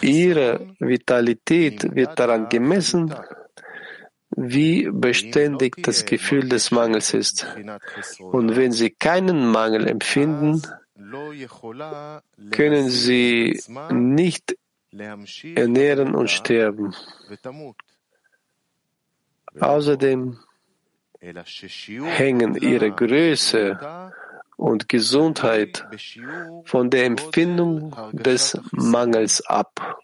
Ihre 0.00 0.74
Vitalität 0.78 1.94
wird 1.94 2.18
daran 2.18 2.48
gemessen, 2.48 3.14
wie 4.36 4.88
beständig 4.90 5.76
das 5.82 6.04
Gefühl 6.04 6.48
des 6.48 6.70
Mangels 6.70 7.14
ist. 7.14 7.46
Und 8.18 8.56
wenn 8.56 8.72
sie 8.72 8.90
keinen 8.90 9.50
Mangel 9.50 9.86
empfinden, 9.88 10.62
können 12.50 12.88
sie 12.88 13.60
nicht 13.90 14.56
ernähren 15.54 16.14
und 16.14 16.30
sterben. 16.30 16.94
Außerdem 19.60 20.38
hängen 21.20 22.56
ihre 22.56 22.90
Größe 22.90 23.78
und 24.62 24.88
Gesundheit 24.88 25.84
von 26.64 26.88
der 26.88 27.06
Empfindung 27.06 27.96
des 28.12 28.56
Mangels 28.70 29.44
ab, 29.44 29.98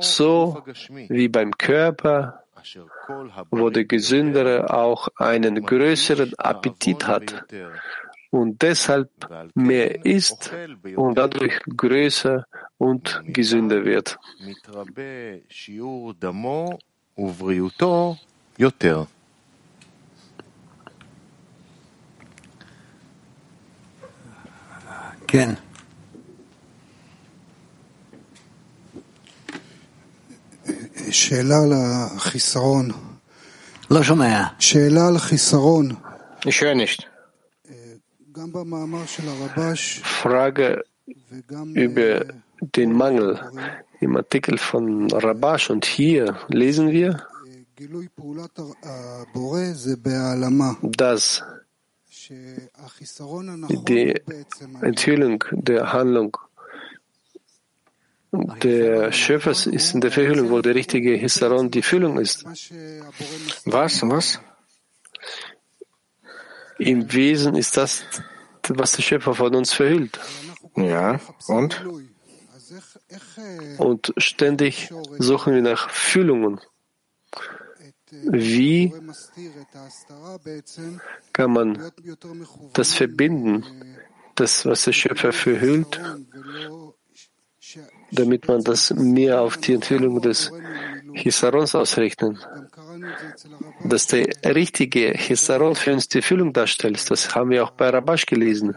so 0.00 0.62
wie 1.08 1.28
beim 1.28 1.50
Körper 1.52 2.42
wo 3.50 3.70
der 3.70 3.84
Gesündere 3.84 4.74
auch 4.74 5.08
einen 5.16 5.64
größeren 5.64 6.32
Appetit 6.36 7.06
hat 7.06 7.44
und 8.30 8.60
deshalb 8.62 9.10
mehr 9.54 10.04
isst 10.04 10.52
und 10.96 11.16
dadurch 11.16 11.60
größer 11.76 12.44
und 12.78 13.22
gesünder 13.26 13.84
wird. 13.84 14.18
שאלה 31.11 31.55
על 31.63 31.73
החיסרון. 31.73 32.91
לא 33.91 34.03
שומע. 34.03 34.43
שאלה 34.59 35.07
על 35.07 35.15
החיסרון. 35.15 35.91
Ich 36.41 36.61
höre 36.61 36.75
nicht. 36.75 37.03
גם 38.31 38.51
במאמר 38.51 39.05
של 39.05 39.23
הרבש 39.29 40.01
Frage 40.23 40.81
über 41.75 42.25
den 42.77 42.91
Mangel. 42.93 43.39
Im 44.01 44.17
Artikel 44.17 44.57
von 44.57 45.11
Rabash 45.11 45.69
und 45.69 45.85
hier 45.85 46.35
lesen 46.47 46.91
wir, 46.91 47.17
dass 50.97 51.43
die 52.30 54.14
Enthüllung 54.82 55.44
der 55.52 55.92
Handlung 55.92 56.36
der 58.62 59.12
Schöpfer 59.12 59.50
ist 59.50 59.94
in 59.94 60.00
der 60.00 60.10
Verhüllung, 60.10 60.50
wo 60.50 60.60
der 60.60 60.74
richtige 60.74 61.14
Hisaron 61.14 61.70
die 61.70 61.82
Füllung 61.82 62.18
ist. 62.18 62.44
Was? 63.64 64.02
Was? 64.02 64.40
Im 66.78 67.12
Wesen 67.12 67.54
ist 67.54 67.76
das, 67.76 68.04
was 68.68 68.92
der 68.92 69.02
Schöpfer 69.02 69.34
von 69.34 69.54
uns 69.54 69.72
verhüllt. 69.72 70.18
Ja, 70.76 71.20
und? 71.46 71.84
Und 73.78 74.12
ständig 74.18 74.92
suchen 75.18 75.54
wir 75.54 75.62
nach 75.62 75.88
Füllungen. 75.88 76.60
Wie 78.24 78.92
kann 81.32 81.52
man 81.52 81.92
das 82.72 82.94
verbinden, 82.94 83.64
das, 84.34 84.66
was 84.66 84.84
der 84.84 84.92
Schöpfer 84.92 85.32
verhüllt, 85.32 86.00
damit 88.12 88.46
man 88.48 88.62
das 88.62 88.92
mehr 88.94 89.40
auf 89.40 89.56
die 89.56 89.74
Enthüllung 89.74 90.20
des 90.20 90.52
Hisarons 91.14 91.74
ausrechnen. 91.74 92.38
Dass 93.84 94.06
der 94.06 94.26
richtige 94.54 95.12
Hisaron 95.12 95.74
für 95.74 95.92
uns 95.92 96.08
die 96.08 96.22
Füllung 96.22 96.52
darstellt, 96.52 97.10
das 97.10 97.34
haben 97.34 97.50
wir 97.50 97.64
auch 97.64 97.72
bei 97.72 97.88
Rabash 97.88 98.26
gelesen. 98.26 98.76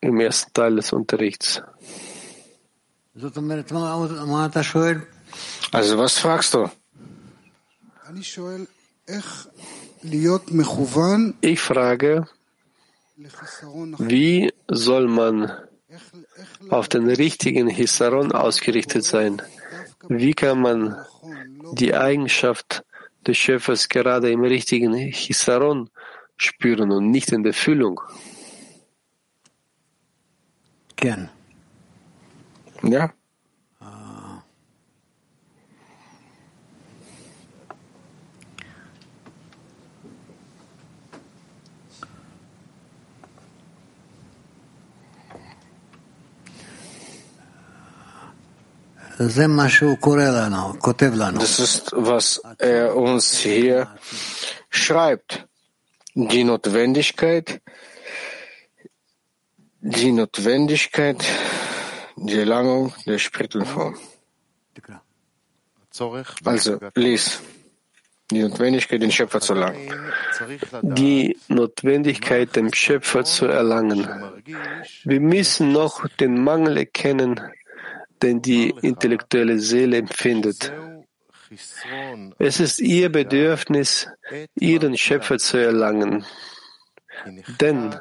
Im 0.00 0.20
ersten 0.20 0.52
Teil 0.52 0.76
des 0.76 0.92
Unterrichts. 0.92 1.62
Also 5.72 5.98
was 5.98 6.18
fragst 6.18 6.54
du? 6.54 6.70
Ich 11.40 11.60
frage, 11.60 12.26
Wie 13.98 14.52
soll 14.68 15.08
man 15.08 15.52
auf 16.70 16.88
den 16.88 17.08
richtigen 17.08 17.68
Hisaron 17.68 18.32
ausgerichtet 18.32 19.04
sein? 19.04 19.42
Wie 20.08 20.34
kann 20.34 20.60
man 20.62 20.96
die 21.72 21.94
Eigenschaft 21.94 22.84
des 23.26 23.36
Schöpfers 23.36 23.88
gerade 23.88 24.30
im 24.30 24.42
richtigen 24.42 24.94
Hisaron 24.94 25.90
spüren 26.36 26.90
und 26.90 27.10
nicht 27.10 27.32
in 27.32 27.42
der 27.42 27.52
Füllung? 27.52 28.00
Ja. 32.82 33.12
Das 51.38 51.58
ist, 51.58 51.92
was 51.94 52.40
er 52.58 52.96
uns 52.96 53.34
hier 53.34 53.88
schreibt. 54.70 55.46
Die 56.14 56.42
Notwendigkeit, 56.42 57.60
die 59.80 60.12
Notwendigkeit, 60.12 61.22
die 62.20 62.38
Erlangung 62.38 62.92
der 63.06 63.18
Sprittelform. 63.18 63.96
Also, 66.44 66.78
lies. 66.94 67.40
Die 68.30 68.42
Notwendigkeit, 68.42 69.02
den 69.02 69.10
Schöpfer 69.10 69.40
zu 69.40 69.54
erlangen. 69.54 69.92
Die 70.82 71.36
Notwendigkeit, 71.48 72.54
den 72.54 72.72
Schöpfer 72.72 73.24
zu 73.24 73.46
erlangen. 73.46 74.06
Wir 75.04 75.20
müssen 75.20 75.72
noch 75.72 76.06
den 76.20 76.44
Mangel 76.44 76.76
erkennen, 76.76 77.40
den 78.22 78.40
die 78.40 78.72
intellektuelle 78.82 79.58
Seele 79.58 79.96
empfindet. 79.96 80.72
Es 82.38 82.60
ist 82.60 82.78
ihr 82.78 83.10
Bedürfnis, 83.10 84.08
ihren 84.54 84.96
Schöpfer 84.96 85.38
zu 85.38 85.56
erlangen. 85.56 86.24
Denn 87.60 87.94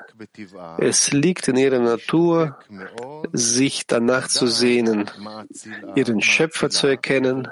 es 0.78 1.12
liegt 1.12 1.48
in 1.48 1.58
ihrer 1.58 1.80
Natur, 1.80 2.58
sich 3.34 3.88
danach 3.88 4.28
zu 4.28 4.48
sehnen, 4.48 5.10
ihren 5.96 6.22
Schöpfer 6.22 6.70
zu 6.70 6.88
erkennen, 6.88 7.48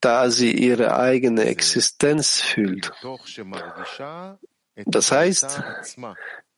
da 0.00 0.30
sie 0.30 0.52
ihre 0.52 0.96
eigene 0.96 1.44
Existenz 1.44 2.40
fühlt. 2.40 2.92
Das 4.86 5.12
heißt, 5.12 5.62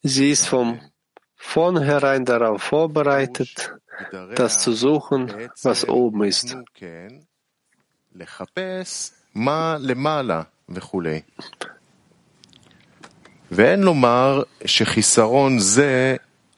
sie 0.03 0.31
ist 0.31 0.47
vom 0.47 0.81
vornherein 1.37 2.25
darauf 2.25 2.63
vorbereitet, 2.63 3.75
das 4.35 4.59
zu 4.59 4.73
suchen, 4.73 5.33
was 5.63 5.89
oben 5.89 6.25
ist. 6.25 6.57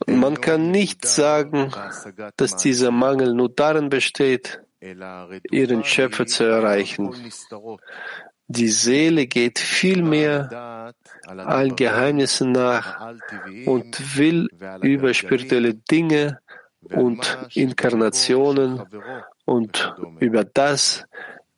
Man 0.06 0.40
kann 0.40 0.70
nicht 0.70 1.06
sagen, 1.06 1.72
dass 2.36 2.56
dieser 2.56 2.90
Mangel 2.90 3.34
nur 3.34 3.48
darin 3.48 3.88
besteht, 3.88 4.60
ihren 5.50 5.84
Schöpfer 5.84 6.26
zu 6.26 6.44
erreichen. 6.44 7.14
Die 8.48 8.68
Seele 8.68 9.26
geht 9.26 9.58
vielmehr 9.58 10.92
allen 11.26 11.76
Geheimnissen 11.76 12.52
nach 12.52 13.14
und 13.64 14.18
will 14.18 14.48
über 14.82 15.14
spirituelle 15.14 15.74
Dinge 15.74 16.40
und 16.90 17.38
Inkarnationen 17.54 18.82
und 19.46 19.94
über 20.20 20.44
das, 20.44 21.06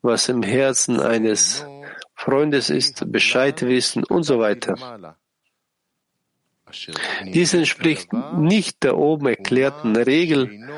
was 0.03 0.29
im 0.29 0.43
Herzen 0.43 1.01
eines 1.01 1.67
Freundes 2.15 2.71
ist, 2.71 3.11
Bescheid 3.11 3.63
wissen 3.63 4.05
und 4.05 4.23
so 4.23 4.39
weiter. 4.39 4.77
Dies 7.27 7.55
entspricht 7.55 8.13
nicht 8.37 8.83
der 8.83 8.97
oben 8.97 9.27
erklärten 9.27 9.97
Regel, 9.97 10.69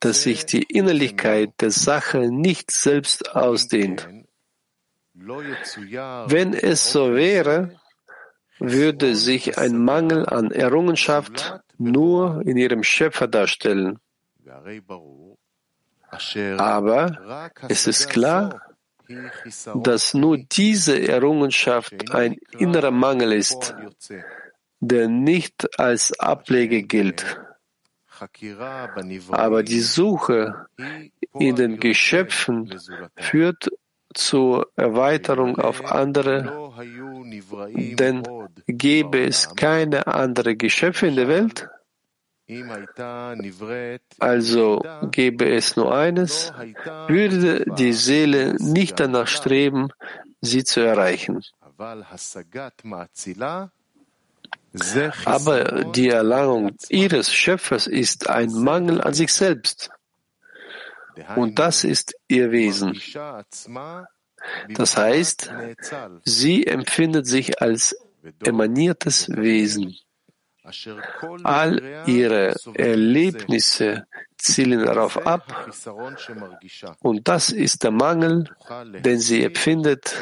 dass 0.00 0.22
sich 0.22 0.46
die 0.46 0.62
Innerlichkeit 0.62 1.52
der 1.60 1.70
Sache 1.70 2.30
nicht 2.30 2.70
selbst 2.70 3.34
ausdehnt. 3.34 4.08
Wenn 5.14 6.54
es 6.54 6.92
so 6.92 7.14
wäre, 7.14 7.76
würde 8.58 9.14
sich 9.14 9.58
ein 9.58 9.76
Mangel 9.78 10.26
an 10.26 10.50
Errungenschaft 10.50 11.60
nur 11.78 12.42
in 12.46 12.56
ihrem 12.56 12.82
Schöpfer 12.82 13.26
darstellen. 13.26 13.98
Aber 16.58 17.46
es 17.68 17.86
ist 17.86 18.08
klar, 18.08 18.60
dass 19.74 20.14
nur 20.14 20.38
diese 20.38 21.08
Errungenschaft 21.08 22.14
ein 22.14 22.36
innerer 22.58 22.90
Mangel 22.90 23.32
ist, 23.32 23.74
der 24.80 25.08
nicht 25.08 25.78
als 25.78 26.18
Ablege 26.18 26.82
gilt. 26.82 27.40
Aber 29.30 29.62
die 29.62 29.80
Suche 29.80 30.66
in 31.38 31.56
den 31.56 31.78
Geschöpfen 31.78 32.78
führt 33.16 33.70
zur 34.12 34.70
Erweiterung 34.76 35.58
auf 35.58 35.84
andere, 35.84 36.70
denn 37.74 38.22
gäbe 38.66 39.24
es 39.24 39.54
keine 39.54 40.06
andere 40.06 40.56
Geschöpfe 40.56 41.06
in 41.06 41.16
der 41.16 41.28
Welt, 41.28 41.68
also 44.18 44.82
gäbe 45.12 45.48
es 45.48 45.76
nur 45.76 45.94
eines, 45.94 46.52
würde 47.06 47.64
die 47.78 47.92
Seele 47.92 48.56
nicht 48.58 48.98
danach 48.98 49.28
streben, 49.28 49.88
sie 50.40 50.64
zu 50.64 50.80
erreichen. 50.80 51.44
Aber 55.24 55.84
die 55.84 56.08
Erlangung 56.08 56.76
ihres 56.88 57.32
Schöpfers 57.32 57.86
ist 57.86 58.28
ein 58.28 58.52
Mangel 58.52 59.00
an 59.00 59.14
sich 59.14 59.32
selbst. 59.32 59.90
Und 61.36 61.58
das 61.58 61.84
ist 61.84 62.14
ihr 62.28 62.50
Wesen. 62.52 63.00
Das 64.68 64.96
heißt, 64.96 65.52
sie 66.24 66.66
empfindet 66.66 67.26
sich 67.26 67.60
als 67.60 67.96
emaniertes 68.44 69.28
Wesen. 69.28 69.96
All 71.42 72.04
ihre 72.06 72.54
Erlebnisse 72.74 74.06
zielen 74.36 74.84
darauf 74.84 75.26
ab, 75.26 75.70
und 77.00 77.28
das 77.28 77.50
ist 77.50 77.82
der 77.82 77.90
Mangel, 77.90 78.44
den 79.00 79.18
sie 79.18 79.42
empfindet, 79.42 80.14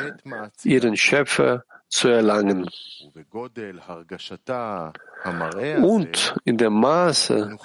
ihren 0.64 0.96
Schöpfer 0.96 1.64
zu 1.88 2.08
erlangen. 2.08 2.68
Und 5.82 6.34
in 6.44 6.56
dem 6.56 6.72
Maße, 6.74 7.56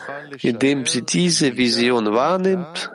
in 0.41 0.59
dem 0.59 0.85
sie 0.85 1.01
diese 1.01 1.57
Vision 1.57 2.13
wahrnimmt, 2.13 2.91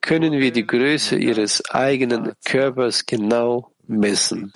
können 0.00 0.32
wir 0.32 0.52
die 0.52 0.66
Größe 0.66 1.16
ihres 1.16 1.64
eigenen 1.70 2.32
Körpers 2.44 3.06
genau 3.06 3.72
messen. 3.86 4.52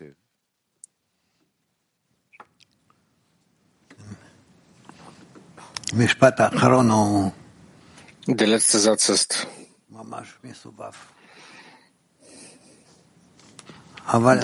Der 8.26 8.46
letzte 8.46 8.78
Satz 8.78 9.09
ist 9.09 9.46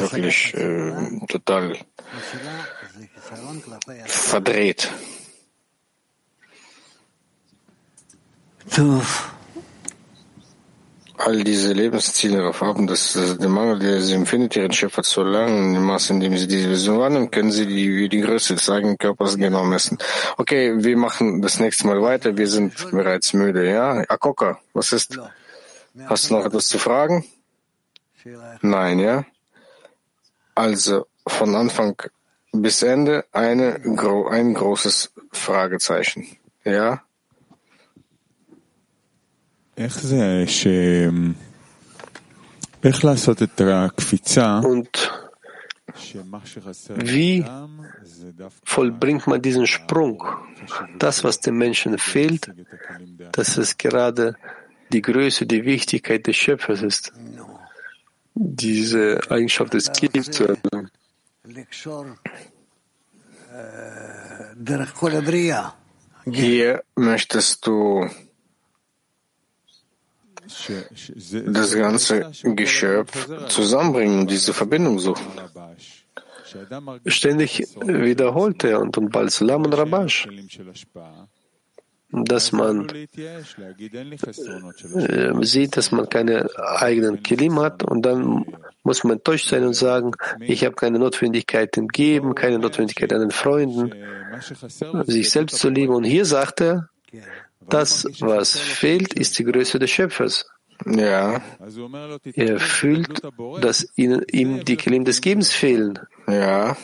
wirklich 0.00 0.54
äh, 0.54 1.26
total 1.28 1.76
verdreht. 4.06 4.90
all 11.16 11.42
diese 11.42 11.72
Lebensziele 11.72 12.38
darauf 12.38 12.60
haben, 12.60 12.86
dass 12.86 13.12
der 13.14 13.48
Mangel, 13.48 13.78
der 13.78 14.00
sie 14.00 14.14
empfindet, 14.14 14.56
ihren 14.56 14.72
Schöpfer 14.72 15.02
zu 15.02 15.22
erlangen, 15.22 15.68
in 15.68 15.74
dem 15.74 15.84
Maße, 15.84 16.12
in 16.12 16.20
dem 16.20 16.36
sie 16.36 16.46
diese 16.46 16.70
Vision 16.70 16.98
wahrnehmen, 16.98 17.30
können 17.30 17.50
sie 17.50 17.66
die, 17.66 18.08
die 18.08 18.20
Größe 18.20 18.54
des 18.54 18.68
eigenen 18.68 18.98
Körpers 18.98 19.36
genau 19.36 19.64
messen. 19.64 19.98
Okay, 20.36 20.84
wir 20.84 20.96
machen 20.96 21.40
das 21.40 21.60
nächste 21.60 21.86
Mal 21.86 22.02
weiter. 22.02 22.36
Wir 22.36 22.48
sind 22.48 22.90
bereits 22.90 23.32
müde, 23.32 23.68
ja? 23.68 24.04
Akoka, 24.08 24.58
was 24.72 24.92
ist? 24.92 25.18
Hast 26.06 26.30
du 26.30 26.34
noch 26.34 26.44
etwas 26.44 26.66
zu 26.66 26.78
fragen? 26.78 27.24
Nein, 28.60 28.98
ja? 28.98 29.24
Also, 30.55 31.07
von 31.26 31.55
Anfang 31.55 31.96
bis 32.52 32.82
Ende 32.82 33.24
eine, 33.32 33.80
ein 34.30 34.55
großes 34.55 35.12
Fragezeichen. 35.32 36.26
Ja? 36.64 37.02
Und 44.64 45.12
Wie 46.96 47.44
vollbringt 48.64 49.26
man 49.26 49.42
diesen 49.42 49.66
Sprung? 49.66 50.22
Das, 50.98 51.24
was 51.24 51.40
dem 51.40 51.57
Menschen 51.59 51.98
fehlt, 51.98 52.50
dass 53.32 53.57
es 53.57 53.76
gerade 53.78 54.36
die 54.92 55.02
Größe, 55.02 55.46
die 55.46 55.64
Wichtigkeit 55.64 56.26
des 56.26 56.36
Schöpfers 56.36 56.82
ist, 56.82 57.12
diese 58.35 59.20
Eigenschaft 59.30 59.74
des 59.74 59.93
Gebens 59.93 60.30
zu 60.30 60.45
erlangen. 60.45 60.91
Hier 66.26 66.82
möchtest 66.97 67.66
du 67.66 68.09
das 71.47 71.74
ganze 71.74 72.30
Geschöpf 72.43 73.28
zusammenbringen, 73.49 74.26
diese 74.26 74.53
Verbindung 74.53 74.99
suchen. 74.99 75.26
Ständig 77.07 77.61
wiederholt 77.80 78.64
er 78.64 78.80
und, 78.80 78.97
und 78.99 79.11
bald 79.11 79.32
Salam 79.32 79.64
und 79.64 79.72
Rabash, 79.74 80.28
dass 82.22 82.52
man 82.52 82.88
äh, 84.94 85.44
sieht, 85.44 85.76
dass 85.76 85.90
man 85.90 86.08
keine 86.08 86.48
eigenen 86.56 87.22
Kilim 87.22 87.58
hat 87.58 87.82
und 87.82 88.02
dann 88.02 88.46
muss 88.84 89.02
man 89.02 89.14
enttäuscht 89.14 89.48
sein 89.48 89.64
und 89.64 89.74
sagen, 89.74 90.12
ich 90.40 90.64
habe 90.64 90.76
keine 90.76 90.98
Notwendigkeit 90.98 91.76
im 91.76 91.88
Geben, 91.88 92.34
keine 92.34 92.58
Notwendigkeit 92.58 93.12
an 93.12 93.20
den 93.20 93.30
Freunden, 93.30 93.92
sich 95.06 95.30
selbst 95.30 95.58
zu 95.58 95.70
lieben. 95.70 95.94
Und 95.94 96.04
hier 96.04 96.24
sagt 96.24 96.60
er, 96.60 96.88
das, 97.68 98.06
was 98.20 98.58
fehlt, 98.58 99.14
ist 99.14 99.38
die 99.38 99.44
Größe 99.44 99.78
des 99.78 99.90
Schöpfers. 99.90 100.46
Ja. 100.86 101.40
Er 102.34 102.60
fühlt, 102.60 103.22
dass 103.60 103.86
ihm, 103.96 104.22
ihm 104.30 104.64
die 104.64 104.76
Kelim 104.76 105.04
des 105.04 105.20
Gebens 105.20 105.52
fehlen. 105.52 105.98
Ja. 106.26 106.76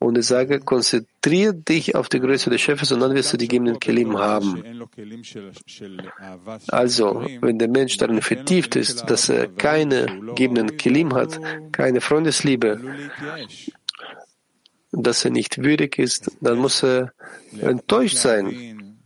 Und 0.00 0.16
ich 0.16 0.26
sage, 0.26 0.60
konzentriere 0.60 1.54
dich 1.54 1.96
auf 1.96 2.08
die 2.08 2.20
Größe 2.20 2.50
des 2.50 2.60
Schöpfers 2.60 2.92
und 2.92 3.00
dann 3.00 3.14
wirst 3.14 3.32
du 3.32 3.36
die 3.36 3.48
gebenden 3.48 3.80
Kelim 3.80 4.16
haben. 4.16 4.62
Also, 6.68 7.26
wenn 7.40 7.58
der 7.58 7.68
Mensch 7.68 7.96
darin 7.96 8.22
vertieft 8.22 8.76
ist, 8.76 9.10
dass 9.10 9.28
er 9.28 9.48
keine 9.48 10.06
gebenden 10.36 10.76
Kelim 10.76 11.14
hat, 11.14 11.40
keine 11.72 12.00
Freundesliebe, 12.00 12.80
dass 14.92 15.24
er 15.24 15.32
nicht 15.32 15.62
würdig 15.64 15.98
ist, 15.98 16.30
dann 16.40 16.58
muss 16.58 16.84
er 16.84 17.12
enttäuscht 17.60 18.18
sein. 18.18 18.98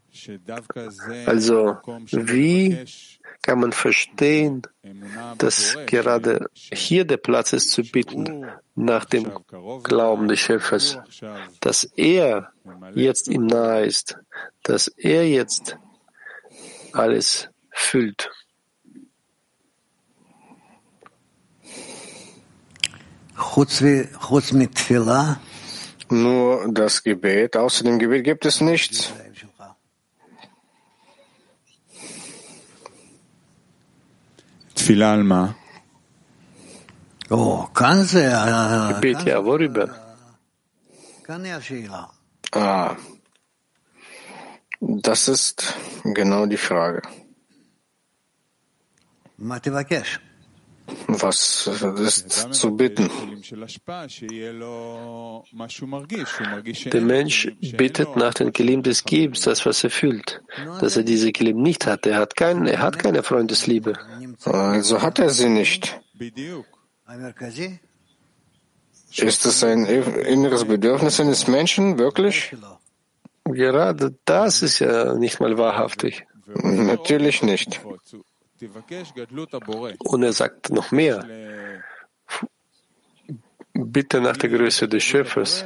Also, 1.26 1.76
wie 2.11 2.84
kann 3.43 3.59
man 3.59 3.72
verstehen, 3.72 4.62
dass 5.36 5.76
gerade 5.86 6.47
hier 6.72 7.05
der 7.05 7.16
Platz 7.16 7.53
ist 7.53 7.72
zu 7.72 7.82
bitten 7.82 8.47
nach 8.76 9.05
dem 9.05 9.30
Glauben 9.82 10.28
des 10.28 10.38
Schöpfers, 10.38 10.99
dass 11.61 11.84
er 11.97 12.53
jetzt 12.95 13.28
ihm 13.28 13.47
nahe 13.47 13.84
ist, 13.84 14.16
dass 14.62 14.86
er 14.88 15.28
jetzt 15.28 15.76
alles 16.93 17.49
füllt. 17.70 18.30
Nur 26.11 26.68
das 26.70 27.03
Gebet, 27.03 27.57
außer 27.57 27.84
dem 27.84 27.99
Gebet 27.99 28.24
gibt 28.24 28.45
es 28.45 28.61
nichts. 28.61 29.12
Gebet, 38.94 39.22
ja, 39.24 39.44
worüber? 39.44 39.88
Ah, 42.52 42.96
das 44.80 45.28
ist 45.28 45.74
genau 46.04 46.46
die 46.46 46.56
Frage. 46.56 47.02
Was 51.06 51.68
ist 51.98 52.54
zu 52.54 52.76
bitten? 52.76 53.08
Der 56.92 57.00
Mensch 57.00 57.52
bittet 57.76 58.16
nach 58.16 58.34
den 58.34 58.52
Kelim 58.52 58.82
des 58.82 59.04
Gebens, 59.04 59.42
das, 59.42 59.64
was 59.66 59.84
er 59.84 59.90
fühlt, 59.90 60.42
dass 60.80 60.96
er 60.96 61.02
diese 61.02 61.32
Kelim 61.32 61.62
nicht 61.62 61.86
hat. 61.86 62.06
Er 62.06 62.18
hat, 62.18 62.36
kein, 62.36 62.66
er 62.66 62.80
hat 62.80 62.98
keine 62.98 63.22
Freundesliebe. 63.22 63.94
Also 64.44 65.02
hat 65.02 65.18
er 65.18 65.30
sie 65.30 65.48
nicht. 65.48 66.00
Ist 69.16 69.44
es 69.44 69.62
ein 69.62 69.84
inneres 69.84 70.64
Bedürfnis 70.64 71.20
eines 71.20 71.46
Menschen, 71.46 71.98
wirklich? 71.98 72.54
Gerade 73.44 74.14
das 74.24 74.62
ist 74.62 74.78
ja 74.78 75.14
nicht 75.14 75.40
mal 75.40 75.58
wahrhaftig. 75.58 76.26
Natürlich 76.54 77.42
nicht. 77.42 77.80
Und 80.00 80.22
er 80.22 80.32
sagt 80.32 80.70
noch 80.70 80.90
mehr. 80.90 81.26
Bitte 83.74 84.20
nach 84.20 84.36
der 84.36 84.50
Größe 84.50 84.88
des 84.88 85.02
Schöpfers. 85.02 85.64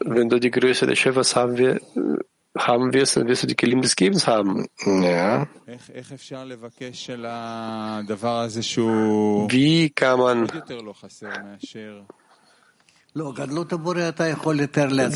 Wenn 0.00 0.28
du 0.28 0.38
die 0.38 0.50
Größe 0.50 0.86
des 0.86 0.98
Schöpfers 0.98 1.34
haben, 1.34 1.56
wir, 1.56 1.80
haben 2.56 2.92
wirst, 2.92 3.16
dann 3.16 3.28
wirst 3.28 3.42
du 3.42 3.46
die 3.46 3.54
Kelim 3.54 3.82
des 3.82 3.96
Gebens 3.96 4.26
haben. 4.26 4.66
Ja. 4.84 5.46
Wie 9.50 9.90
kann 9.90 10.18
man 10.18 10.46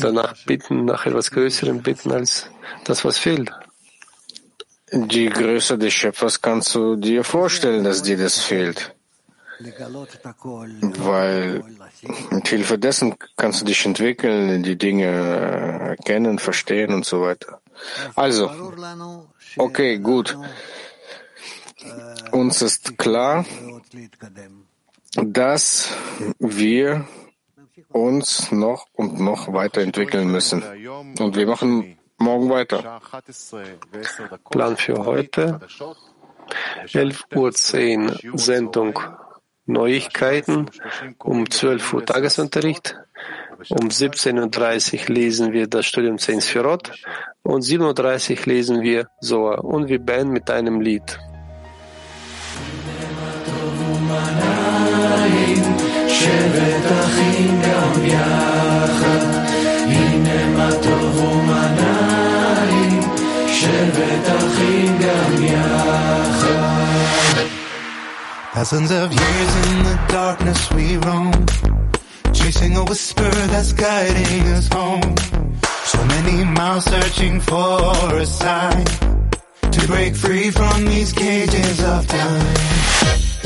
danach 0.01 0.35
bitten, 0.45 0.85
nach 0.85 1.05
etwas 1.05 1.29
Größerem 1.29 1.81
bitten 1.83 2.11
als 2.11 2.49
das, 2.83 3.05
was 3.05 3.19
fehlt? 3.19 3.51
Die 4.93 5.29
Größe 5.29 5.77
des 5.77 5.93
Schöpfers 5.93 6.41
kannst 6.41 6.75
du 6.75 6.97
dir 6.97 7.23
vorstellen, 7.23 7.83
dass 7.83 8.01
dir 8.01 8.17
das 8.17 8.39
fehlt. 8.39 8.93
Weil 10.97 11.63
mit 12.31 12.47
Hilfe 12.47 12.77
dessen 12.77 13.15
kannst 13.37 13.61
du 13.61 13.65
dich 13.65 13.85
entwickeln, 13.85 14.63
die 14.63 14.77
Dinge 14.77 15.05
erkennen, 15.05 16.39
verstehen 16.39 16.93
und 16.93 17.05
so 17.05 17.21
weiter. 17.21 17.61
Also, 18.15 18.51
okay, 19.57 19.97
gut. 19.99 20.37
Uns 22.31 22.61
ist 22.61 22.97
klar, 22.97 23.45
dass 25.15 25.89
wir 26.39 27.07
uns 27.89 28.51
noch 28.51 28.87
und 28.93 29.19
noch 29.19 29.53
weiterentwickeln 29.53 30.29
müssen. 30.29 30.63
Und 31.19 31.35
wir 31.35 31.47
machen 31.47 31.97
morgen 32.20 32.50
weiter. 32.50 33.00
Plan 34.50 34.76
für 34.76 35.04
heute. 35.04 35.60
11.10 36.86 38.30
Uhr 38.32 38.38
Sendung 38.38 38.98
Neuigkeiten. 39.66 40.66
Um 41.18 41.50
12 41.50 41.92
Uhr 41.92 42.04
Tagesunterricht. 42.04 42.96
Um 43.70 43.88
17.30 43.88 45.08
Uhr 45.08 45.14
lesen 45.14 45.52
wir 45.52 45.66
das 45.66 45.86
Studium 45.86 46.18
10 46.18 46.40
Sphirot. 46.40 46.92
Und 47.42 47.62
7.30 47.62 48.40
Uhr 48.40 48.46
lesen 48.46 48.82
wir 48.82 49.08
Soa. 49.20 49.56
Und 49.56 49.88
wir 49.88 49.98
beenden 49.98 50.32
mit 50.32 50.50
einem 50.50 50.80
Lied. 50.80 51.18
שבט 56.08 56.92
אחים 57.04 57.60
גם 57.62 58.04
יחד, 58.04 59.39
שבט 63.60 64.28
אחים 64.28 64.98
גם 64.98 65.44
יחד. 65.44 66.16
Thousands 68.54 68.90
of 68.90 69.12
years 69.12 69.52
in 69.66 69.76
the 69.88 69.96
darkness 70.08 70.60
we 70.74 70.96
roam, 71.06 71.34
chasing 72.32 72.74
a 72.82 72.84
whisper 72.90 73.30
that's 73.52 73.72
guiding 73.72 74.44
us 74.56 74.66
home. 74.76 75.14
So 75.92 75.98
many 76.14 76.36
miles 76.58 76.84
searching 76.94 77.34
for 77.48 77.76
a 78.24 78.26
sign 78.42 78.84
to 79.74 79.80
break 79.92 80.12
free 80.16 80.48
from 80.50 80.86
these 80.86 81.12
cages 81.12 81.78
of 81.94 82.00
time. 82.06 82.46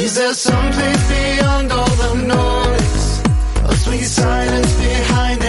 Is 0.04 0.12
there 0.18 0.36
some 0.48 0.68
place 0.76 1.02
beyond 1.14 1.72
all 1.72 1.94
the 2.04 2.12
noise? 2.38 3.06
A 3.72 3.74
sweet 3.84 4.08
silence 4.22 4.72
behind 4.86 5.40